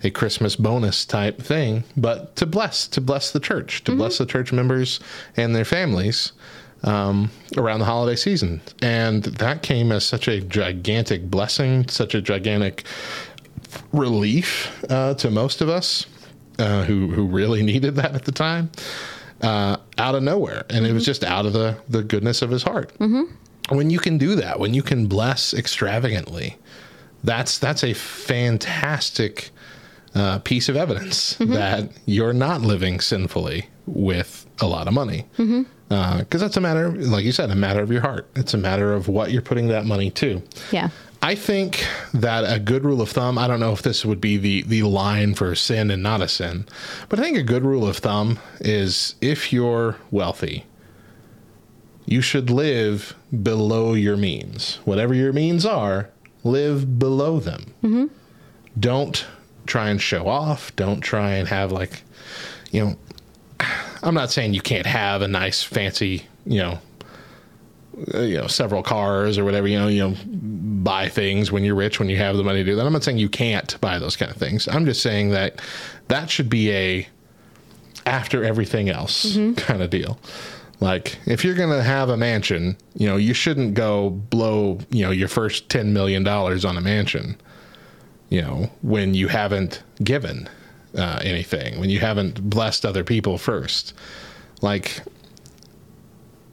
[0.06, 4.26] a Christmas bonus type thing, but to bless to bless the church, to bless the
[4.26, 5.00] church members
[5.36, 6.32] and their families
[6.84, 12.22] um, around the holiday season, and that came as such a gigantic blessing, such a
[12.22, 12.84] gigantic
[13.92, 16.06] relief uh, to most of us
[16.58, 18.70] uh, who who really needed that at the time,
[19.42, 22.62] uh, out of nowhere, and it was just out of the the goodness of his
[22.62, 22.92] heart.
[23.68, 26.56] When you can do that, when you can bless extravagantly,
[27.24, 29.50] that's that's a fantastic
[30.16, 31.52] uh, piece of evidence mm-hmm.
[31.52, 35.26] that you're not living sinfully with a lot of money.
[35.36, 35.62] Mm-hmm.
[35.88, 38.28] Uh, because that's a matter, like you said, a matter of your heart.
[38.34, 40.42] It's a matter of what you're putting that money to.
[40.72, 40.88] Yeah.
[41.22, 44.36] I think that a good rule of thumb, I don't know if this would be
[44.36, 46.66] the, the line for sin and not a sin,
[47.08, 50.66] but I think a good rule of thumb is if you're wealthy,
[52.04, 54.76] you should live below your means.
[54.84, 56.08] Whatever your means are,
[56.42, 57.74] live below them.
[57.82, 58.06] Mm-hmm.
[58.78, 59.26] Don't
[59.66, 60.74] try and show off.
[60.76, 62.02] Don't try and have, like,
[62.70, 62.96] you know,
[64.02, 66.78] I'm not saying you can't have a nice, fancy, you know,
[68.14, 70.16] uh, you know, several cars or whatever, you know, you know,
[70.82, 72.86] buy things when you're rich, when you have the money to do that.
[72.86, 74.68] I'm not saying you can't buy those kind of things.
[74.68, 75.60] I'm just saying that
[76.08, 77.08] that should be a
[78.04, 80.18] after everything else kind of deal.
[80.78, 85.02] Like if you're going to have a mansion, you know, you shouldn't go blow, you
[85.02, 87.40] know, your first 10 million dollars on a mansion,
[88.28, 90.48] you know, when you haven't given
[90.96, 93.92] uh, anything, when you haven't blessed other people first.
[94.62, 95.02] Like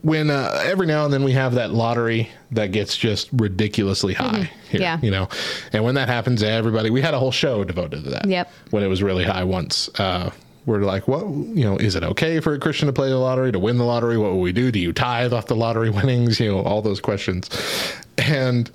[0.02, 4.52] when uh, every now and then we have that lottery that gets just ridiculously high
[4.70, 5.00] here, Yeah.
[5.02, 5.30] you know,
[5.72, 8.28] and when that happens, everybody we had a whole show devoted to that.
[8.28, 8.52] Yep.
[8.72, 10.32] When it was really high once, uh,
[10.66, 13.52] we're like, what, you know, is it okay for a Christian to play the lottery
[13.54, 14.18] to win the lottery?
[14.18, 14.72] What will we do?
[14.72, 16.40] Do you tithe off the lottery winnings?
[16.40, 17.50] You know, all those questions,
[18.18, 18.70] and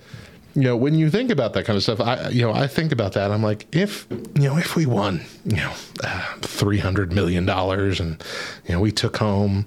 [0.58, 2.90] you know, when you think about that kind of stuff, I, you know, I think
[2.90, 3.30] about that.
[3.30, 8.24] I'm like, if, you know, if we won, you know, uh, $300 million and,
[8.66, 9.66] you know, we took home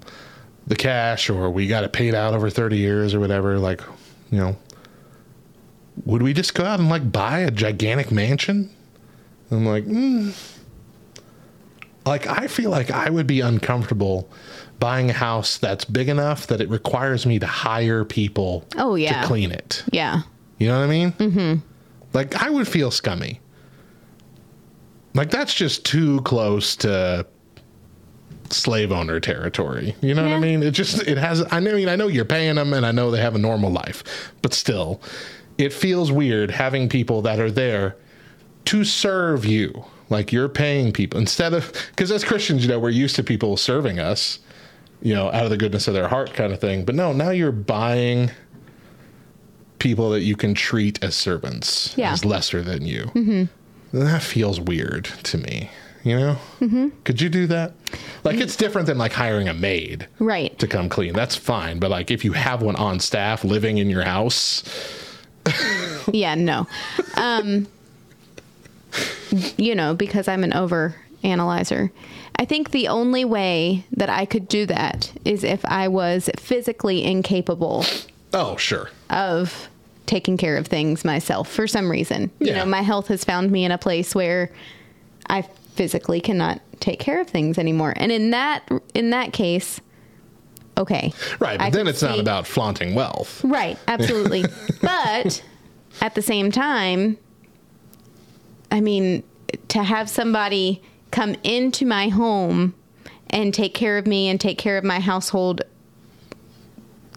[0.66, 3.80] the cash or we got it paid out over 30 years or whatever, like,
[4.30, 4.56] you know,
[6.04, 8.68] would we just go out and like buy a gigantic mansion?
[9.50, 10.36] I'm like, mm.
[12.04, 14.28] like, I feel like I would be uncomfortable
[14.78, 19.22] buying a house that's big enough that it requires me to hire people Oh, yeah.
[19.22, 19.84] to clean it.
[19.90, 20.22] Yeah.
[20.62, 21.12] You know what I mean?
[21.12, 21.54] Mm-hmm.
[22.12, 23.40] Like I would feel scummy.
[25.12, 27.26] Like that's just too close to
[28.50, 29.96] slave owner territory.
[30.00, 30.62] You know what I mean?
[30.62, 31.44] It just it has.
[31.52, 34.32] I mean, I know you're paying them, and I know they have a normal life,
[34.40, 35.00] but still,
[35.58, 37.96] it feels weird having people that are there
[38.66, 39.84] to serve you.
[40.10, 43.56] Like you're paying people instead of because as Christians, you know, we're used to people
[43.56, 44.38] serving us,
[45.00, 46.84] you know, out of the goodness of their heart, kind of thing.
[46.84, 48.30] But no, now you're buying
[49.82, 52.12] people that you can treat as servants, Yeah.
[52.12, 53.10] as lesser than you.
[53.14, 53.98] Mm-hmm.
[53.98, 55.70] That feels weird to me.
[56.04, 56.88] You know, mm-hmm.
[57.04, 57.72] could you do that?
[58.24, 60.56] Like, it's different than like hiring a maid Right.
[60.60, 61.12] to come clean.
[61.14, 61.78] That's fine.
[61.78, 64.62] But like, if you have one on staff living in your house,
[66.12, 66.66] Yeah, no.
[67.16, 67.66] Um,
[69.56, 71.90] you know, because I'm an over analyzer.
[72.36, 77.04] I think the only way that I could do that is if I was physically
[77.04, 77.84] incapable
[78.34, 79.68] oh sure, of
[80.06, 82.30] taking care of things myself for some reason.
[82.38, 84.50] You know, my health has found me in a place where
[85.28, 85.42] I
[85.74, 87.94] physically cannot take care of things anymore.
[87.96, 89.80] And in that in that case,
[90.76, 91.12] okay.
[91.38, 91.58] right.
[91.58, 93.42] But I then it's not about flaunting wealth.
[93.44, 94.44] Right, absolutely.
[94.82, 95.42] but
[96.00, 97.16] at the same time,
[98.70, 99.22] I mean,
[99.68, 102.74] to have somebody come into my home
[103.30, 105.62] and take care of me and take care of my household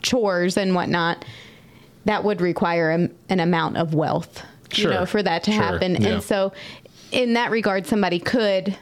[0.02, 1.26] chores and whatnot,
[2.06, 4.42] that would require a, an amount of wealth,
[4.72, 5.96] Sure, you know, for that to sure, happen.
[5.96, 6.08] yeah.
[6.10, 6.54] And so,
[7.12, 8.78] in that regard, somebody could.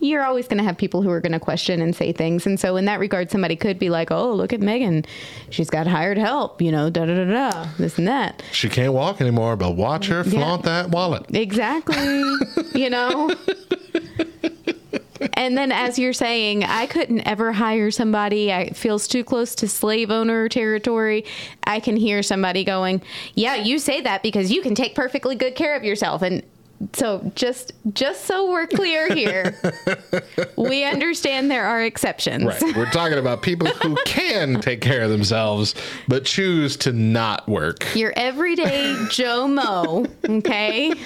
[0.00, 2.46] You're always going to have people who are going to question and say things.
[2.46, 5.04] And so, in that regard, somebody could be like, oh, look at Megan.
[5.50, 8.42] She's got hired help, you know, da da da da, this and that.
[8.52, 11.24] She can't walk anymore, but watch her flaunt that wallet.
[11.34, 12.22] Exactly.
[12.74, 13.34] you know?
[15.32, 18.52] And then, as you're saying, I couldn't ever hire somebody.
[18.52, 21.24] I, it feels too close to slave owner territory.
[21.64, 23.02] I can hear somebody going,
[23.34, 26.42] "Yeah, you say that because you can take perfectly good care of yourself." And
[26.92, 29.58] so, just just so we're clear here,
[30.56, 32.44] we understand there are exceptions.
[32.44, 32.76] Right.
[32.76, 35.74] We're talking about people who can take care of themselves,
[36.08, 37.94] but choose to not work.
[37.94, 40.92] Your everyday Joe Mo, okay?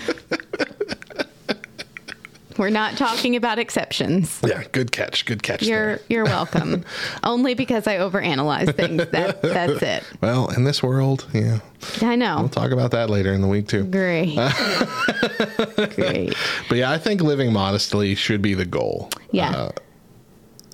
[2.59, 4.41] We're not talking about exceptions.
[4.45, 5.25] Yeah, good catch.
[5.25, 5.63] Good catch.
[5.63, 6.01] You're there.
[6.09, 6.85] you're welcome.
[7.23, 9.07] Only because I overanalyze things.
[9.11, 10.05] That that's it.
[10.21, 11.61] Well, in this world, yeah.
[12.03, 12.37] I know.
[12.41, 13.85] We'll talk about that later in the week too.
[13.85, 14.35] Great.
[15.95, 16.35] Great.
[16.69, 19.09] But yeah, I think living modestly should be the goal.
[19.31, 19.51] Yeah.
[19.51, 19.73] Uh,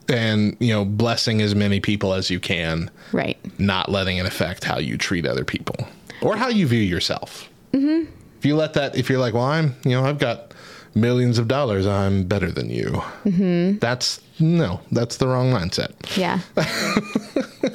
[0.08, 3.38] and, you know, blessing as many people as you can, right.
[3.58, 5.76] not letting it affect how you treat other people
[6.20, 7.48] or how you view yourself.
[7.72, 8.10] Mm-hmm.
[8.38, 10.53] If you let that, if you're like, well, I'm, you know, I've got
[10.94, 13.02] millions of dollars, I'm better than you.
[13.24, 13.78] Mm-hmm.
[13.78, 15.92] That's, no, that's the wrong mindset.
[16.16, 16.40] Yeah.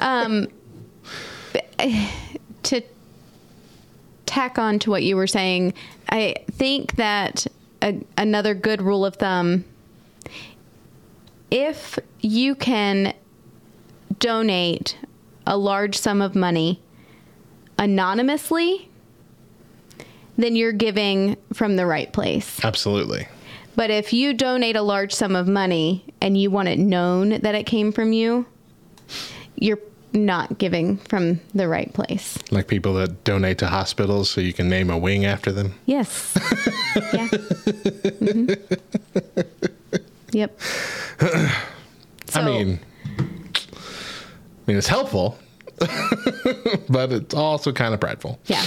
[0.00, 0.48] um,
[2.62, 2.82] to
[4.26, 5.74] tack on to what you were saying,
[6.08, 7.46] I think that
[7.82, 9.64] a, another good rule of thumb
[11.50, 13.14] if you can
[14.18, 14.96] donate
[15.46, 16.80] a large sum of money
[17.78, 18.89] anonymously,
[20.42, 22.62] then you're giving from the right place.
[22.64, 23.28] Absolutely.
[23.76, 27.54] But if you donate a large sum of money and you want it known that
[27.54, 28.46] it came from you,
[29.56, 29.78] you're
[30.12, 32.36] not giving from the right place.
[32.50, 35.74] Like people that donate to hospitals so you can name a wing after them.
[35.86, 36.32] Yes.
[37.12, 37.28] yeah.
[37.28, 38.80] Mhm.
[40.32, 40.60] Yep.
[42.34, 42.80] I mean,
[43.18, 43.22] I
[44.66, 45.38] mean, it's helpful,
[46.88, 48.38] but it's also kind of prideful.
[48.46, 48.64] Yeah.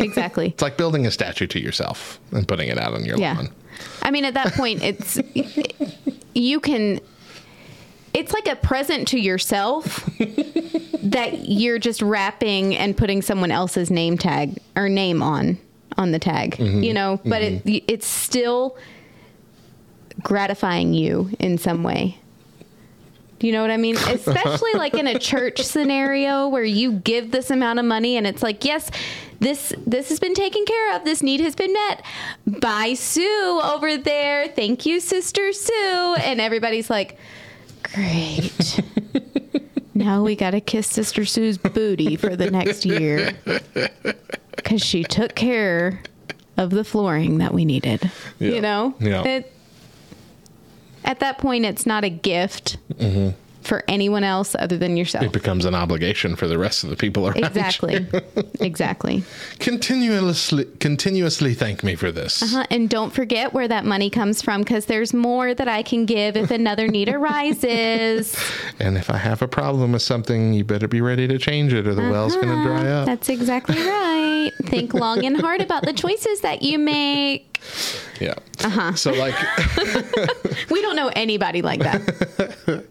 [0.00, 0.48] Exactly.
[0.54, 3.34] It's like building a statue to yourself and putting it out on your Yeah.
[3.34, 3.48] lawn.
[4.02, 5.18] I mean, at that point, it's
[6.34, 7.00] you can.
[8.12, 10.08] It's like a present to yourself
[11.02, 15.58] that you're just wrapping and putting someone else's name tag or name on
[15.98, 16.56] on the tag.
[16.56, 16.82] Mm-hmm.
[16.84, 18.76] You know, but it it's still
[20.22, 22.18] gratifying you in some way.
[23.44, 23.96] You know what I mean?
[24.08, 28.42] Especially like in a church scenario where you give this amount of money and it's
[28.42, 28.90] like, yes,
[29.38, 31.04] this this has been taken care of.
[31.04, 32.02] This need has been met
[32.46, 34.48] by Sue over there.
[34.48, 36.16] Thank you, Sister Sue.
[36.20, 37.18] And everybody's like,
[37.92, 38.80] great.
[39.94, 43.32] now we got to kiss Sister Sue's booty for the next year
[44.56, 46.02] because she took care
[46.56, 48.10] of the flooring that we needed.
[48.38, 48.50] Yeah.
[48.52, 49.22] You know, Yeah.
[49.24, 49.53] It,
[51.04, 52.76] at that point, it's not a gift
[53.64, 55.24] for anyone else other than yourself.
[55.24, 57.36] It becomes an obligation for the rest of the people around.
[57.36, 57.44] you.
[57.44, 58.06] Exactly.
[58.60, 59.24] exactly.
[59.58, 62.42] Continuously, continuously thank me for this.
[62.42, 62.66] Uh-huh.
[62.70, 66.36] And don't forget where that money comes from because there's more that I can give
[66.36, 68.38] if another need arises.
[68.78, 71.86] And if I have a problem with something, you better be ready to change it,
[71.86, 73.06] or the well's going to dry up.
[73.06, 74.50] That's exactly right.
[74.64, 77.53] Think long and hard about the choices that you make.
[78.20, 78.34] Yeah.
[78.62, 78.94] Uh-huh.
[78.94, 79.34] So like,
[80.70, 82.84] We don't know anybody like that.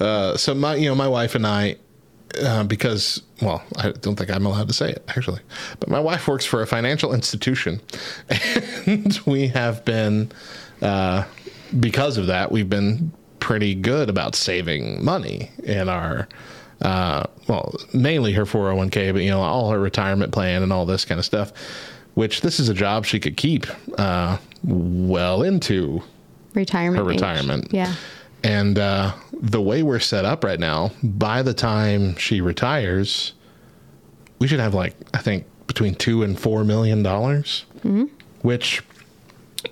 [0.00, 1.76] uh, so my, you know, my wife and I,
[2.42, 5.40] uh, because well, I don't think I'm allowed to say it actually,
[5.80, 7.80] but my wife works for a financial institution,
[8.86, 10.32] and we have been,
[10.80, 11.24] uh,
[11.78, 16.28] because of that, we've been pretty good about saving money in our.
[16.80, 21.04] Uh, well, mainly her 401k, but you know, all her retirement plan and all this
[21.04, 21.52] kind of stuff.
[22.14, 23.66] Which this is a job she could keep
[23.98, 26.02] uh, well into
[26.54, 27.02] Retirement.
[27.04, 27.16] her age.
[27.20, 27.68] retirement.
[27.72, 27.94] Yeah.
[28.44, 33.32] And uh, the way we're set up right now, by the time she retires,
[34.40, 37.64] we should have like I think between two and four million dollars,
[38.42, 38.82] which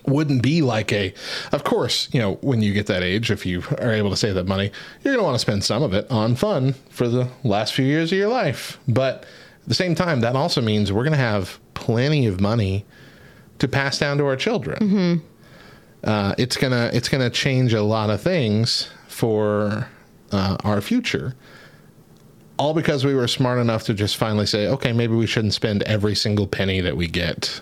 [0.06, 1.12] wouldn't be like a.
[1.52, 4.34] Of course, you know when you get that age, if you are able to save
[4.36, 4.70] that money,
[5.02, 7.84] you're going to want to spend some of it on fun for the last few
[7.84, 8.78] years of your life.
[8.86, 9.24] But
[9.62, 12.84] at the same time, that also means we're going to have plenty of money
[13.58, 15.22] to pass down to our children
[16.04, 19.88] uh, it's gonna it's gonna change a lot of things for
[20.32, 21.34] uh, our future.
[22.58, 25.82] All because we were smart enough to just finally say, okay, maybe we shouldn't spend
[25.84, 27.60] every single penny that we get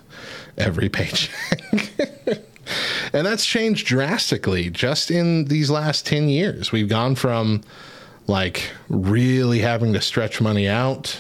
[0.57, 1.63] every paycheck.
[3.13, 6.73] and that's changed drastically just in these last 10 years.
[6.73, 7.63] We've gone from
[8.27, 11.17] like really having to stretch money out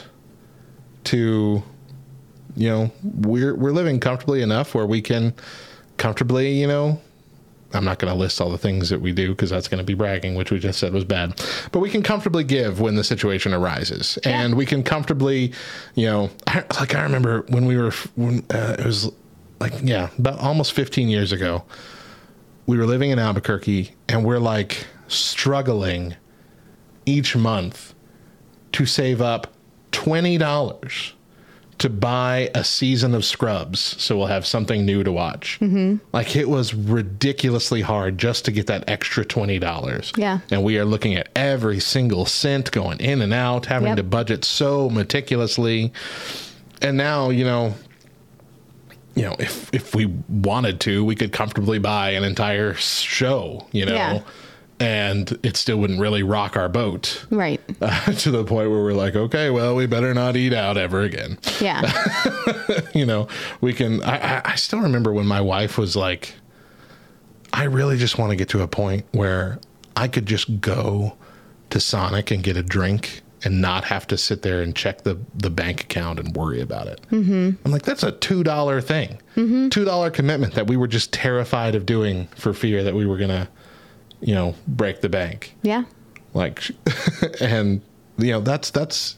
[1.04, 1.62] to
[2.58, 5.32] you know, we're we're living comfortably enough where we can
[5.96, 7.00] comfortably, you know,
[7.72, 9.84] I'm not going to list all the things that we do because that's going to
[9.84, 11.40] be bragging, which we just said was bad.
[11.70, 15.52] But we can comfortably give when the situation arises, and we can comfortably,
[15.94, 19.10] you know, I, like I remember when we were when uh, it was
[19.60, 21.64] like yeah, about almost 15 years ago.
[22.66, 26.16] We were living in Albuquerque, and we're like struggling
[27.06, 27.94] each month
[28.72, 29.54] to save up
[29.90, 31.14] twenty dollars
[31.78, 35.58] to buy a season of Scrubs, so we'll have something new to watch.
[35.60, 35.96] Mm-hmm.
[36.12, 40.12] Like it was ridiculously hard just to get that extra twenty dollars.
[40.16, 40.40] Yeah.
[40.50, 43.96] and we are looking at every single cent going in and out, having Yep.
[43.98, 45.92] to budget so meticulously.
[46.82, 47.74] And now, you know,
[49.14, 53.66] you know, if if we wanted to, we could comfortably buy an entire show.
[53.72, 53.94] You know.
[53.94, 54.20] Yeah.
[54.80, 57.60] And it still wouldn't really rock our boat Right.
[57.80, 61.02] uh, to the point where we're like, okay, well, we better not eat out ever
[61.02, 61.38] again.
[61.60, 61.90] Yeah.
[62.94, 63.26] you know,
[63.60, 64.02] we can.
[64.04, 66.34] I, I, still remember when my wife was like,
[67.52, 69.58] I really just want to get to a point where
[69.96, 71.16] I could just go
[71.70, 75.18] to Sonic and get a drink and not have to sit there and check the,
[75.34, 77.00] the bank account and worry about it.
[77.10, 77.50] Mm-hmm.
[77.64, 79.20] I'm like, that's a $2 thing.
[79.36, 83.30] $2 commitment that we were just terrified of doing for fear that we were going
[83.30, 83.48] to,
[84.20, 85.54] you know, break the bank.
[85.62, 85.84] Yeah.
[86.34, 86.62] like
[87.40, 87.80] and
[88.18, 89.16] you know that's that's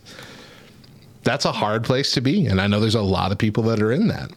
[1.22, 2.46] that's a hard place to be.
[2.46, 4.30] And i know there's a lot of people that are in that.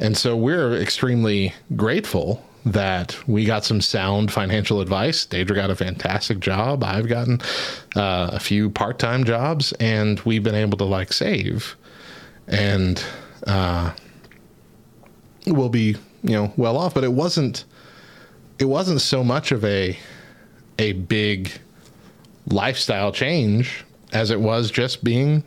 [0.00, 5.26] And so we're extremely grateful that we got some sound financial advice.
[5.26, 6.82] Deidre got a fantastic job.
[6.82, 7.40] I've gotten
[7.94, 11.76] uh, a few part-time jobs and we've been able to like save.
[12.48, 13.02] And
[13.46, 13.92] uh,
[15.46, 16.94] we'll be you know well off.
[16.94, 17.64] But it wasn't
[18.58, 19.96] it wasn't so much of a
[20.78, 21.50] a big
[22.46, 25.42] lifestyle change as it was just being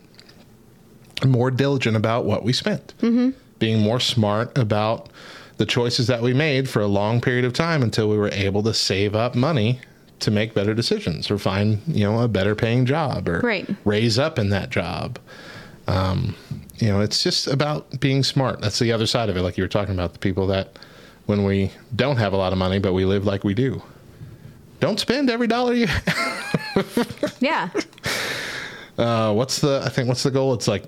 [1.26, 3.32] more diligent about what we spent, mm-hmm.
[3.60, 5.10] being more smart about
[5.58, 8.62] the choices that we made for a long period of time until we were able
[8.64, 9.80] to save up money
[10.20, 13.68] to make better decisions or find you know a better paying job or Right.
[13.86, 15.20] raise up in that job.
[15.88, 16.36] Um,
[16.80, 18.62] you know, it's just about being smart.
[18.62, 20.78] That's the other side of it, like you were talking about the people that
[21.28, 23.82] when we don't have a lot of money but we live like we do.
[24.80, 25.88] Don't spend every dollar you
[27.40, 27.70] Yeah.
[28.98, 30.54] uh, what's the I think what's the goal?
[30.54, 30.84] It's like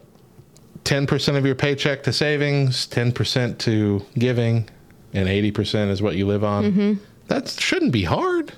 [0.83, 4.69] ten percent of your paycheck to savings, ten percent to giving,
[5.13, 6.99] and eighty percent is what you live on.
[7.27, 8.53] That shouldn't be hard.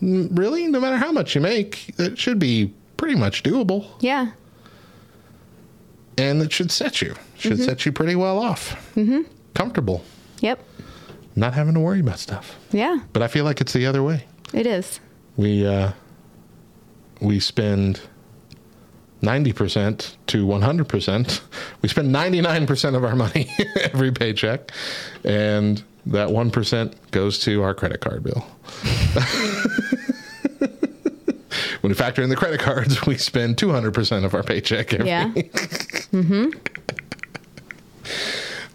[0.00, 0.66] Really?
[0.66, 3.86] No matter how much you make, it should be pretty much doable.
[4.00, 4.32] Yeah.
[6.18, 7.14] And it should set you.
[7.38, 8.92] Should set you pretty well off.
[8.94, 9.22] Mm-hmm.
[9.54, 10.04] Comfortable.
[10.40, 10.62] Yep.
[11.36, 12.56] Not having to worry about stuff.
[12.70, 12.98] Yeah.
[13.12, 14.26] But I feel like it's the other way.
[14.52, 15.00] It is.
[15.36, 15.92] we uh,
[17.20, 18.00] we spend
[19.20, 21.40] ninety percent to one hundred percent.
[21.82, 23.50] We spend ninety nine percent of our money
[23.82, 24.70] every paycheck,
[25.24, 28.40] and that one percent goes to our credit card bill.
[31.80, 34.94] when we factor in the credit cards, we spend two hundred percent of our paycheck
[34.94, 35.32] every Yeah.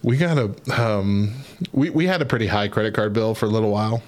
[0.04, 0.52] we got a
[0.82, 1.34] um,
[1.72, 4.02] we we had a pretty high credit card bill for a little while,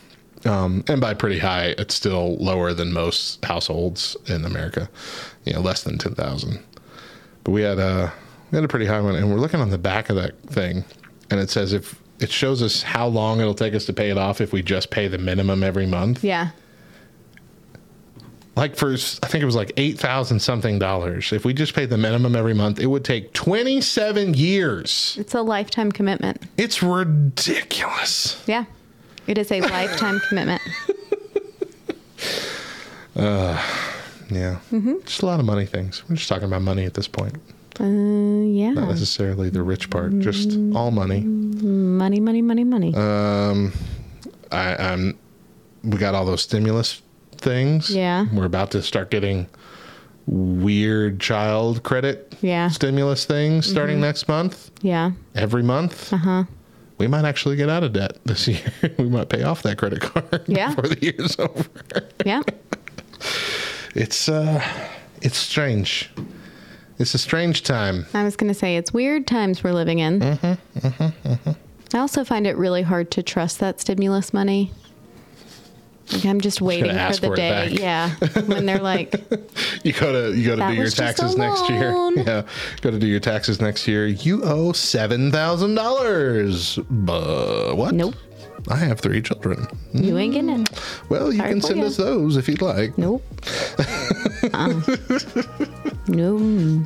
[0.46, 4.90] um, and by pretty high, it's still lower than most households in America.
[5.46, 6.64] You know, less than ten thousand.
[7.44, 8.12] But we had a
[8.52, 10.84] we had a pretty high one, and we're looking on the back of that thing,
[11.30, 14.18] and it says if it shows us how long it'll take us to pay it
[14.18, 16.24] off if we just pay the minimum every month.
[16.24, 16.52] Yeah.
[18.56, 18.98] Like for I
[19.28, 21.32] think it was like eight thousand something dollars.
[21.32, 25.16] If we just paid the minimum every month, it would take twenty seven years.
[25.20, 26.44] It's a lifetime commitment.
[26.58, 28.44] It's ridiculous.
[28.48, 28.66] Yeah.
[29.28, 30.62] It is a lifetime commitment.
[34.32, 34.60] Yeah.
[35.06, 36.04] Just a lot of money things.
[36.10, 37.36] We're just talking about money at this point.
[37.80, 38.72] Uh, yeah.
[38.72, 41.22] Not necessarily the rich part, just all money.
[41.22, 42.94] Money, money, money, money.
[42.96, 43.74] Um,
[44.52, 45.18] I, I'm,
[45.84, 47.02] we got all those stimulus
[47.42, 47.90] things.
[47.90, 48.26] Yeah.
[48.34, 49.48] We're about to start getting
[50.28, 52.70] weird child credit Yeah.
[52.70, 55.12] stimulus things starting next month, yeah.
[55.36, 56.14] every month.
[56.14, 56.44] Uh huh.
[57.00, 58.62] We might actually get out of debt this year.
[58.98, 60.74] we might pay off that credit card Yeah.
[60.76, 61.66] before the year's over.
[62.26, 62.42] Yeah.
[63.94, 64.64] It's, uh,
[65.22, 66.10] it's strange.
[66.98, 68.06] It's a strange time.
[68.14, 70.20] I was going to say it's weird times we're living in.
[70.22, 71.50] Mm-hmm,
[71.94, 74.72] I also find it really hard to trust that stimulus money.
[76.14, 77.70] Like I'm just waiting for the day.
[77.70, 78.10] Yeah.
[78.46, 79.14] When they're like,
[79.84, 81.92] You go to you go to do your was just a taxes next year.
[82.16, 82.44] Yeah,
[82.82, 84.06] go to do your taxes next year.
[84.08, 86.78] You owe seven thousand dollars.
[86.90, 87.94] But What?
[87.96, 88.16] Nope.
[88.70, 89.66] I have three children.
[89.94, 90.70] you ain't getting it.
[91.10, 91.86] Well, you Sorry can send ya.
[91.88, 92.96] us those if you'd like.
[92.98, 93.24] Nope.
[94.54, 94.82] uh,
[96.08, 96.86] no.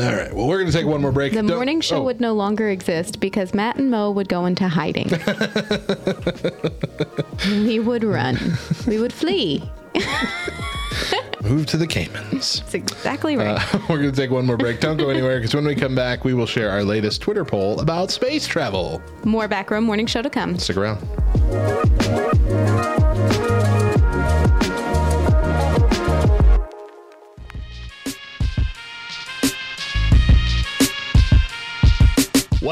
[0.00, 0.32] All right.
[0.32, 1.32] Well, we're going to take one more break.
[1.32, 4.46] The Don't- morning show oh, would no longer exist because Matt and Mo would go
[4.46, 5.08] into hiding.
[7.66, 8.38] we would run.
[8.86, 9.62] We would flee.
[11.42, 12.60] move to the Caymans.
[12.60, 13.74] That's exactly right.
[13.74, 14.80] Uh, we're going to take one more break.
[14.80, 17.80] Don't go anywhere because when we come back, we will share our latest Twitter poll
[17.80, 19.02] about space travel.
[19.24, 20.58] More Back Row morning show to come.
[20.58, 20.98] Stick around.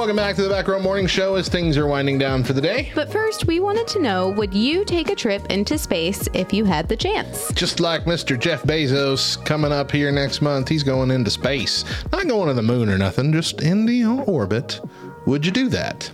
[0.00, 2.60] Welcome back to the Back Row Morning Show as things are winding down for the
[2.62, 2.90] day.
[2.94, 6.64] But first, we wanted to know would you take a trip into space if you
[6.64, 7.52] had the chance?
[7.52, 8.40] Just like Mr.
[8.40, 11.84] Jeff Bezos coming up here next month, he's going into space.
[12.12, 14.80] Not going to the moon or nothing, just in the orbit.
[15.26, 16.10] Would you do that?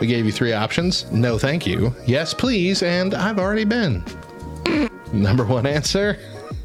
[0.00, 4.02] We gave you three options no, thank you, yes, please, and I've already been.
[5.12, 6.18] Number one answer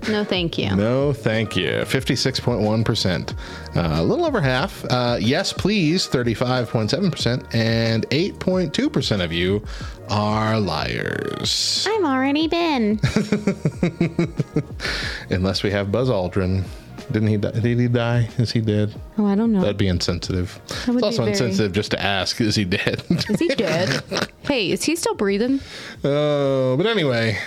[0.09, 0.75] No, thank you.
[0.75, 1.69] no, thank you.
[1.85, 3.31] 56.1%.
[3.75, 4.83] Uh, a little over half.
[4.85, 7.53] Uh, yes, please, 35.7%.
[7.55, 9.63] And 8.2% of you
[10.09, 11.87] are liars.
[11.89, 12.99] I've already been.
[15.29, 16.63] Unless we have Buzz Aldrin.
[17.11, 17.51] Didn't he die?
[17.51, 18.29] Did he die?
[18.37, 18.93] Is he dead?
[19.17, 19.61] Oh, I don't know.
[19.61, 20.59] That'd be insensitive.
[20.87, 23.03] would It's also very- insensitive just to ask, is he dead?
[23.09, 24.01] Is he dead?
[24.43, 25.59] hey, is he still breathing?
[26.05, 27.37] Oh, but anyway,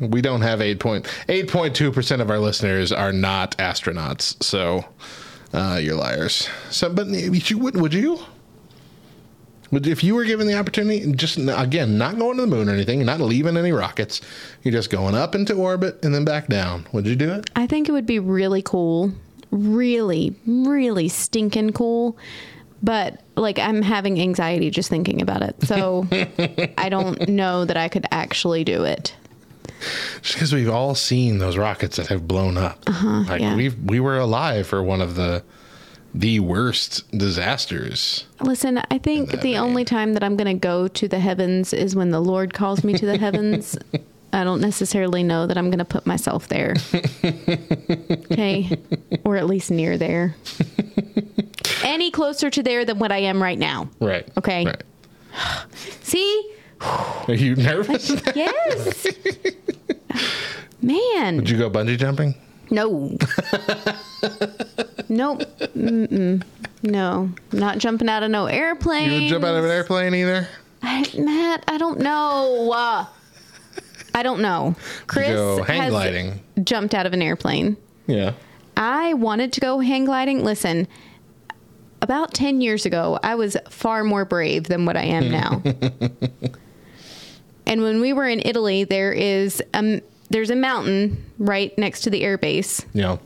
[0.00, 4.42] we don't have 8 point, 8.2% of our listeners are not astronauts.
[4.42, 4.84] So
[5.52, 6.48] uh, you're liars.
[6.70, 8.20] So, but you would, would you?
[9.70, 12.72] Would, if you were given the opportunity, just again, not going to the moon or
[12.72, 14.20] anything, not leaving any rockets,
[14.62, 16.86] you're just going up into orbit and then back down.
[16.92, 17.50] Would you do it?
[17.54, 19.12] I think it would be really cool.
[19.50, 22.16] Really, really stinking cool.
[22.82, 25.62] But like I'm having anxiety just thinking about it.
[25.64, 26.06] So
[26.78, 29.14] I don't know that I could actually do it.
[30.22, 32.82] Just because we've all seen those rockets that have blown up.
[32.86, 33.56] Uh-huh, like yeah.
[33.56, 35.42] we we were alive for one of the
[36.14, 38.26] the worst disasters.
[38.40, 41.94] Listen, I think the only time that I'm going to go to the heavens is
[41.94, 43.76] when the Lord calls me to the heavens.
[44.32, 46.74] I don't necessarily know that I'm going to put myself there.
[47.24, 48.78] okay,
[49.24, 50.34] or at least near there.
[51.82, 53.88] Any closer to there than what I am right now.
[54.00, 54.28] Right.
[54.36, 54.66] Okay.
[54.66, 54.82] Right.
[56.02, 56.54] See?
[56.80, 58.10] Are you nervous?
[58.34, 59.06] Yes.
[60.82, 61.38] Man.
[61.38, 62.34] Did you go bungee jumping?
[62.70, 63.16] No.
[65.08, 65.40] nope.
[65.76, 66.42] Mm-mm.
[66.82, 67.30] No.
[67.52, 69.10] Not jumping out of no airplane.
[69.10, 70.48] You would jump out of an airplane either?
[70.82, 72.70] I, Matt, I don't know.
[72.72, 73.06] Uh,
[74.14, 74.76] I don't know.
[75.06, 76.40] Chris go hang has gliding.
[76.62, 77.76] jumped out of an airplane.
[78.06, 78.34] Yeah.
[78.76, 80.44] I wanted to go hang gliding.
[80.44, 80.86] Listen,
[82.00, 85.62] about 10 years ago, I was far more brave than what I am now.
[87.68, 90.00] and when we were in Italy, there is um
[90.30, 92.84] there's a mountain right next to the air base.
[92.92, 93.18] Yeah.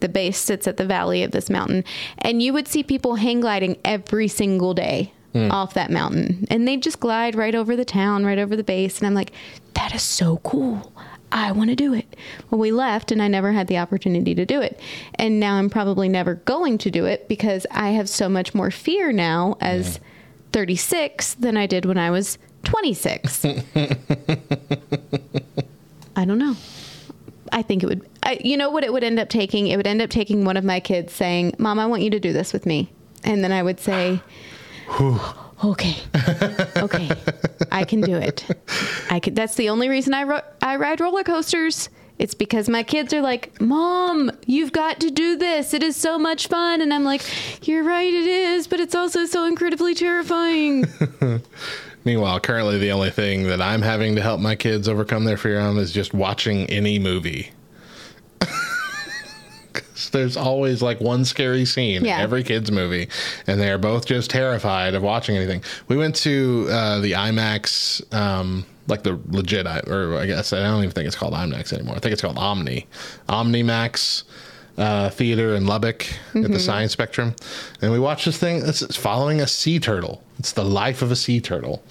[0.00, 1.84] The base sits at the valley of this mountain,
[2.18, 6.76] and you would see people hang gliding every single day off that mountain, and they
[6.76, 8.98] just glide right over the town, right over the base.
[8.98, 9.32] And I'm like,
[9.74, 10.92] that is so cool.
[11.30, 12.16] I want to do it.
[12.50, 14.78] Well, we left, and I never had the opportunity to do it.
[15.14, 18.70] And now I'm probably never going to do it because I have so much more
[18.70, 19.98] fear now as
[20.52, 23.44] 36 than I did when I was 26.
[26.16, 26.56] I don't know.
[27.52, 28.08] I think it would.
[28.22, 29.66] I, you know what it would end up taking?
[29.68, 32.20] It would end up taking one of my kids saying, "Mom, I want you to
[32.20, 32.90] do this with me,"
[33.24, 34.20] and then I would say,
[35.64, 35.96] "Okay,
[36.76, 37.10] okay,
[37.70, 38.44] I can do it.
[39.10, 41.88] I can." That's the only reason I ro- I ride roller coasters.
[42.18, 45.74] It's because my kids are like, "Mom, you've got to do this.
[45.74, 47.22] It is so much fun." And I'm like,
[47.66, 50.86] "You're right, it is, but it's also so incredibly terrifying."
[52.04, 55.60] Meanwhile, currently the only thing that I'm having to help my kids overcome their fear
[55.60, 57.50] on is just watching any movie.
[60.10, 62.16] There's always like one scary scene Yeah.
[62.16, 63.08] in every kid's movie,
[63.46, 65.62] and they are both just terrified of watching anything.
[65.88, 70.58] We went to uh, the IMAX, um, like the legit, I- or I guess I
[70.60, 71.94] don't even think it's called IMAX anymore.
[71.94, 72.86] I think it's called Omni,
[73.28, 74.24] OmniMax
[74.76, 77.34] uh, Theater in Lubbock at the Science Spectrum,
[77.80, 78.62] and we watched this thing.
[78.64, 80.22] It's, following a sea turtle.
[80.38, 81.82] It's the life of a sea turtle.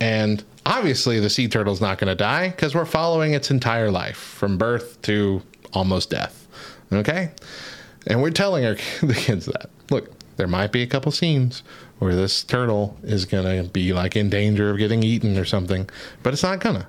[0.00, 4.16] And obviously, the sea turtle's not going to die because we're following its entire life
[4.16, 6.46] from birth to almost death.
[6.92, 7.30] Okay?
[8.06, 11.62] And we're telling our the kids that look, there might be a couple scenes
[11.98, 15.88] where this turtle is going to be like in danger of getting eaten or something,
[16.22, 16.86] but it's not going to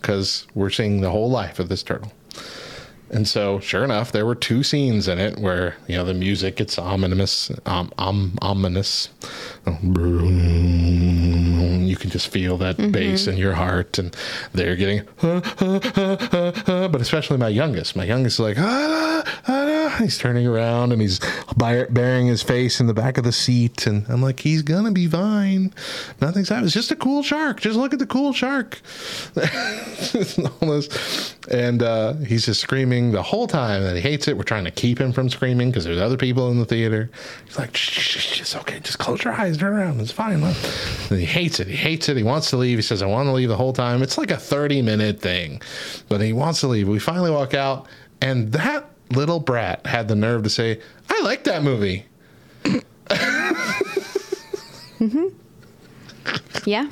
[0.00, 2.12] because we're seeing the whole life of this turtle.
[3.10, 6.56] And so, sure enough, there were two scenes in it where you know the music
[6.56, 9.08] gets ominous, um, um, ominous.
[11.86, 14.16] You can just feel that bass in your heart, and
[14.52, 15.02] they're getting.
[15.20, 19.96] but especially my youngest, my youngest is like, ah, ah, ah.
[19.98, 21.20] he's turning around and he's
[21.56, 25.06] burying his face in the back of the seat, and I'm like, he's gonna be
[25.06, 25.74] fine.
[26.20, 26.66] Nothing's happened.
[26.66, 27.60] It's just a cool shark.
[27.60, 28.80] Just look at the cool shark.
[31.50, 34.36] And uh, he's just screaming the whole time that he hates it.
[34.36, 37.10] We're trying to keep him from screaming because there's other people in the theater.
[37.46, 38.78] He's like, shh, shh, shh, it's okay.
[38.80, 40.00] Just close your eyes, turn around.
[40.00, 40.40] It's fine.
[40.40, 40.56] Look.
[40.56, 41.68] He hates it.
[41.68, 42.16] He hates it.
[42.16, 42.78] He wants to leave.
[42.78, 44.02] He says, I want to leave the whole time.
[44.02, 45.62] It's like a 30 minute thing,
[46.08, 46.88] but he wants to leave.
[46.88, 47.86] We finally walk out,
[48.20, 52.06] and that little brat had the nerve to say, I like that movie.
[56.64, 56.88] yeah.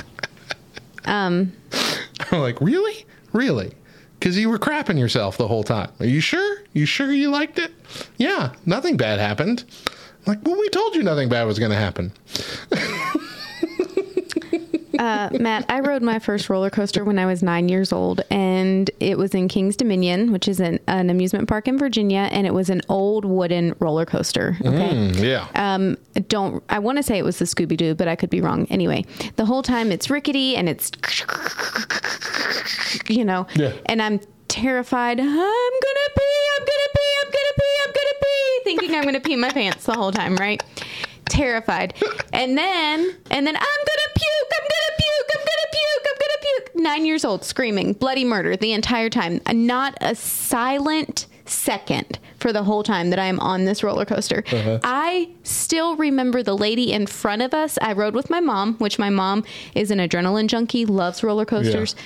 [1.04, 1.52] Um.
[2.30, 3.06] I'm like, really?
[3.32, 3.72] Really?
[4.18, 5.90] Because you were crapping yourself the whole time.
[6.00, 6.58] Are you sure?
[6.72, 7.72] You sure you liked it?
[8.16, 9.64] Yeah, nothing bad happened.
[10.28, 12.12] Like, well, we told you nothing bad was going to happen.
[14.98, 18.90] Uh, Matt, I rode my first roller coaster when I was nine years old, and
[18.98, 22.52] it was in Kings Dominion, which is an, an amusement park in Virginia, and it
[22.52, 24.56] was an old wooden roller coaster.
[24.60, 24.68] Okay.
[24.96, 25.46] Mm, yeah.
[25.54, 25.96] Um,
[26.26, 28.66] don't I want to say it was the Scooby Doo, but I could be wrong.
[28.70, 29.04] Anyway,
[29.36, 30.90] the whole time it's rickety and it's,
[33.08, 33.74] you know, Yeah.
[33.86, 34.18] and I'm
[34.48, 35.20] terrified.
[35.20, 36.48] I'm gonna pee.
[36.58, 37.14] I'm gonna pee.
[37.22, 37.78] I'm gonna pee.
[37.86, 38.17] I'm gonna.
[38.68, 40.62] Thinking I'm gonna pee my pants the whole time, right?
[41.24, 41.94] Terrified.
[42.34, 44.50] And then, and then I'm gonna puke.
[44.52, 45.30] I'm gonna puke.
[45.34, 46.06] I'm gonna puke.
[46.06, 46.42] I'm gonna
[46.74, 46.82] puke.
[46.82, 49.40] Nine years old, screaming bloody murder the entire time.
[49.50, 54.44] Not a silent second for the whole time that I am on this roller coaster.
[54.52, 54.80] Uh-huh.
[54.84, 57.78] I still remember the lady in front of us.
[57.80, 61.96] I rode with my mom, which my mom is an adrenaline junkie, loves roller coasters.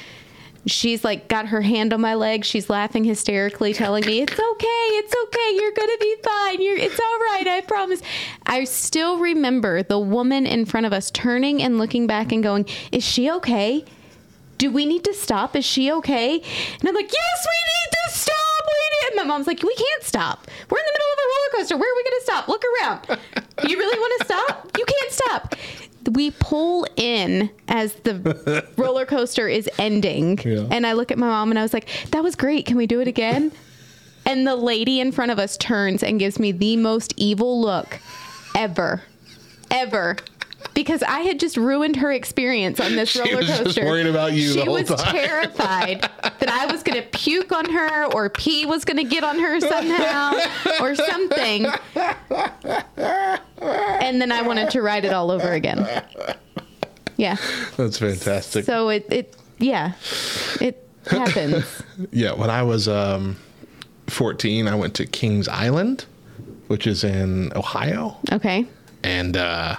[0.66, 2.44] She's like got her hand on my leg.
[2.44, 5.56] She's laughing hysterically, telling me, "It's okay, it's okay.
[5.56, 6.62] You're gonna be fine.
[6.62, 7.46] You're, it's all right.
[7.48, 8.00] I promise."
[8.46, 12.66] I still remember the woman in front of us turning and looking back and going,
[12.92, 13.84] "Is she okay?
[14.58, 15.56] Do we need to stop?
[15.56, 18.64] Is she okay?" And I'm like, "Yes, we need to stop.
[18.66, 20.46] We need." And my mom's like, "We can't stop.
[20.70, 21.76] We're in the middle of a roller coaster.
[21.76, 22.46] Where are we gonna stop?
[22.46, 23.18] Look around.
[23.68, 24.78] You really want to stop?
[24.78, 25.56] You can't stop."
[26.10, 30.38] We pull in as the roller coaster is ending.
[30.44, 30.66] Yeah.
[30.70, 32.66] And I look at my mom and I was like, that was great.
[32.66, 33.52] Can we do it again?
[34.24, 37.98] And the lady in front of us turns and gives me the most evil look
[38.56, 39.02] ever.
[39.68, 40.16] Ever.
[40.74, 43.84] Because I had just ruined her experience on this She roller was just coaster.
[43.84, 45.12] worried about you She the whole was time.
[45.14, 49.22] terrified that I was going to puke on her or pee was going to get
[49.22, 50.32] on her somehow
[50.80, 51.66] or something.
[53.60, 55.86] And then I wanted to ride it all over again.
[57.16, 57.36] Yeah.
[57.76, 58.64] That's fantastic.
[58.64, 59.92] So it, it yeah,
[60.60, 61.64] it happens.
[62.10, 63.36] Yeah, when I was um,
[64.08, 66.06] 14, I went to Kings Island,
[66.66, 68.16] which is in Ohio.
[68.32, 68.66] Okay.
[69.04, 69.76] And uh,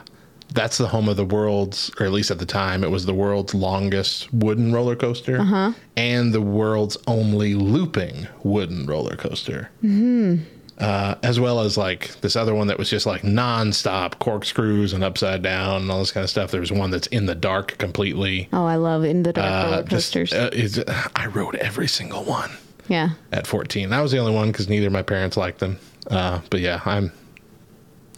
[0.54, 3.14] that's the home of the world's, or at least at the time, it was the
[3.14, 5.74] world's longest wooden roller coaster Uh-huh.
[5.98, 9.70] and the world's only looping wooden roller coaster.
[9.84, 10.44] Mm-hmm.
[10.80, 15.04] Uh, as well as like this other one that was just like nonstop corkscrews and
[15.04, 16.50] upside down and all this kind of stuff.
[16.52, 18.50] There was one that's in the dark completely.
[18.52, 20.34] Oh, I love in the dark Uh, roller just, coasters.
[20.34, 22.52] uh, I rode every single one
[22.90, 23.10] yeah.
[23.32, 23.92] at 14.
[23.92, 25.78] That was the only one because neither of my parents liked them.
[26.10, 27.12] Uh, but yeah, I'm.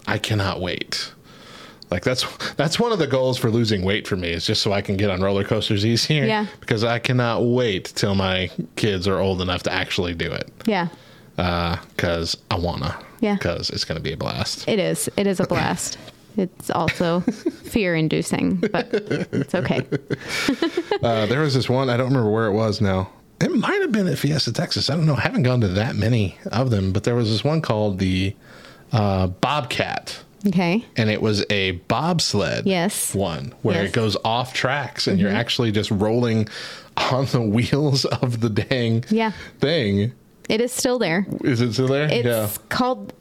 [0.07, 1.11] I cannot wait.
[1.91, 2.25] Like that's
[2.55, 4.97] that's one of the goals for losing weight for me is just so I can
[4.97, 6.25] get on roller coasters easier.
[6.25, 6.47] Yeah.
[6.59, 10.51] Because I cannot wait till my kids are old enough to actually do it.
[10.65, 10.87] Yeah.
[11.35, 12.97] Because I wanna.
[13.19, 13.35] Yeah.
[13.35, 14.67] Because it's gonna be a blast.
[14.67, 15.09] It is.
[15.17, 15.97] It is a blast.
[16.37, 19.87] It's also fear inducing, but it's okay.
[21.01, 23.09] Uh, there was this one I don't remember where it was now.
[23.39, 24.89] It might have been at Fiesta, Texas.
[24.89, 25.15] I don't know.
[25.15, 28.35] I haven't gone to that many of them, but there was this one called the
[28.91, 30.19] uh, Bobcat.
[30.47, 30.85] Okay.
[30.97, 33.13] and it was a bobsled Yes.
[33.15, 33.89] one where Yes.
[33.89, 35.37] it goes off tracks and you're mm-hmm.
[35.37, 36.47] actually just rolling
[36.97, 39.31] on the wheels of the dang Yeah.
[39.59, 40.11] thing.
[40.47, 41.25] It is still there.
[41.43, 42.07] Is it still there?
[42.11, 43.13] It's called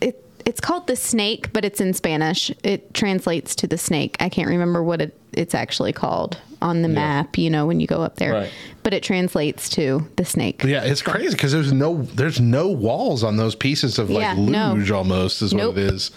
[0.00, 0.24] it.
[0.44, 2.50] It's called the snake, but it's in Spanish.
[2.64, 4.16] It translates to the snake.
[4.18, 7.38] I can't remember what it, it's actually called on the map.
[7.38, 8.50] You know, when you go up there, Right.
[8.82, 10.64] but it translates to the snake.
[10.64, 14.34] Yeah, it's crazy because there's no there's no walls on those pieces of like Yeah,
[14.34, 14.72] no.
[14.74, 15.74] luge almost is Nope.
[15.76, 16.10] what it is.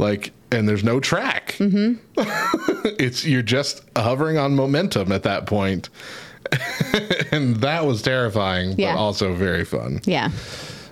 [0.00, 1.54] Like and there's no track.
[1.58, 1.94] Mm-hmm.
[2.98, 5.88] it's you're just hovering on momentum at that point.
[7.30, 8.94] and that was terrifying, Yeah.
[8.94, 10.00] but also very fun.
[10.04, 10.30] Yeah.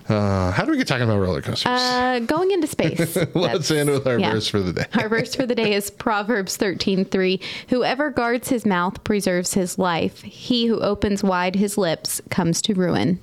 [0.07, 1.67] Uh, how do we get talking about roller coasters?
[1.67, 3.15] Uh, going into space.
[3.35, 4.31] Let's end with our yeah.
[4.31, 4.85] verse for the day.
[4.95, 7.41] Our verse for the day is Proverbs 13:3.
[7.69, 10.21] Whoever guards his mouth preserves his life.
[10.23, 13.19] He who opens wide his lips comes to ruin.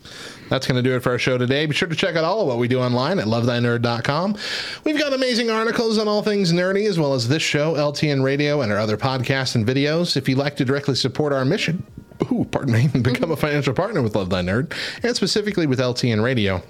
[0.48, 1.66] That's going to do it for our show today.
[1.66, 4.36] Be sure to check out all of what we do online at lovethynerd.com.
[4.84, 8.60] We've got amazing articles on all things nerdy, as well as this show, LTN Radio,
[8.60, 10.16] and our other podcasts and videos.
[10.16, 11.84] If you'd like to directly support our mission,
[12.30, 16.22] ooh, pardon me, become a financial partner with Love Thy Nerd, and specifically with LTN
[16.22, 16.62] Radio,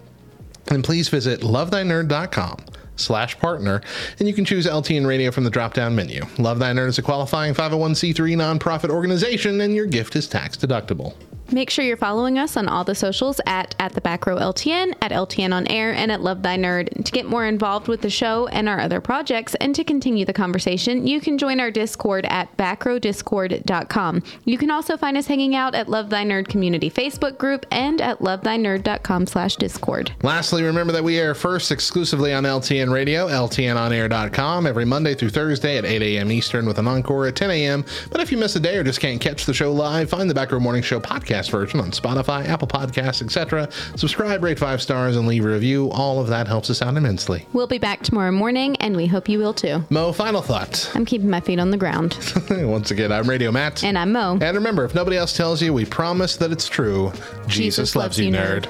[0.66, 2.58] then please visit lovethynerd.com
[2.96, 3.82] slash partner
[4.18, 6.22] and you can choose LTN radio from the drop down menu.
[6.38, 11.14] Love Thy Nerd is a qualifying 501c3 nonprofit organization and your gift is tax deductible.
[11.52, 14.94] Make sure you're following us on all the socials at at the back row LTN,
[15.00, 17.04] at LTN on air, and at Love Thy Nerd.
[17.04, 20.32] To get more involved with the show and our other projects, and to continue the
[20.32, 24.22] conversation, you can join our Discord at backrowdiscord.com.
[24.44, 28.00] You can also find us hanging out at Love Thy Nerd Community Facebook group and
[28.00, 30.12] at lovethynerd.com slash Discord.
[30.22, 35.78] Lastly, remember that we air first exclusively on LTN Radio, LTNOnAir.com, every Monday through Thursday
[35.78, 36.32] at 8 a.m.
[36.32, 37.84] Eastern with an encore at 10 a.m.
[38.10, 40.34] But if you miss a day or just can't catch the show live, find the
[40.34, 43.68] Back Row Morning Show podcast version on Spotify, Apple Podcasts, etc.
[43.96, 45.90] Subscribe, rate five stars, and leave a review.
[45.90, 47.46] All of that helps us out immensely.
[47.52, 49.84] We'll be back tomorrow morning, and we hope you will too.
[49.90, 50.94] Mo, final thoughts.
[50.96, 52.16] I'm keeping my feet on the ground.
[52.50, 53.84] Once again, I'm Radio Matt.
[53.84, 54.38] And I'm Mo.
[54.40, 57.12] And remember, if nobody else tells you, we promise that it's true.
[57.46, 58.66] Jesus, loves, you, nerd.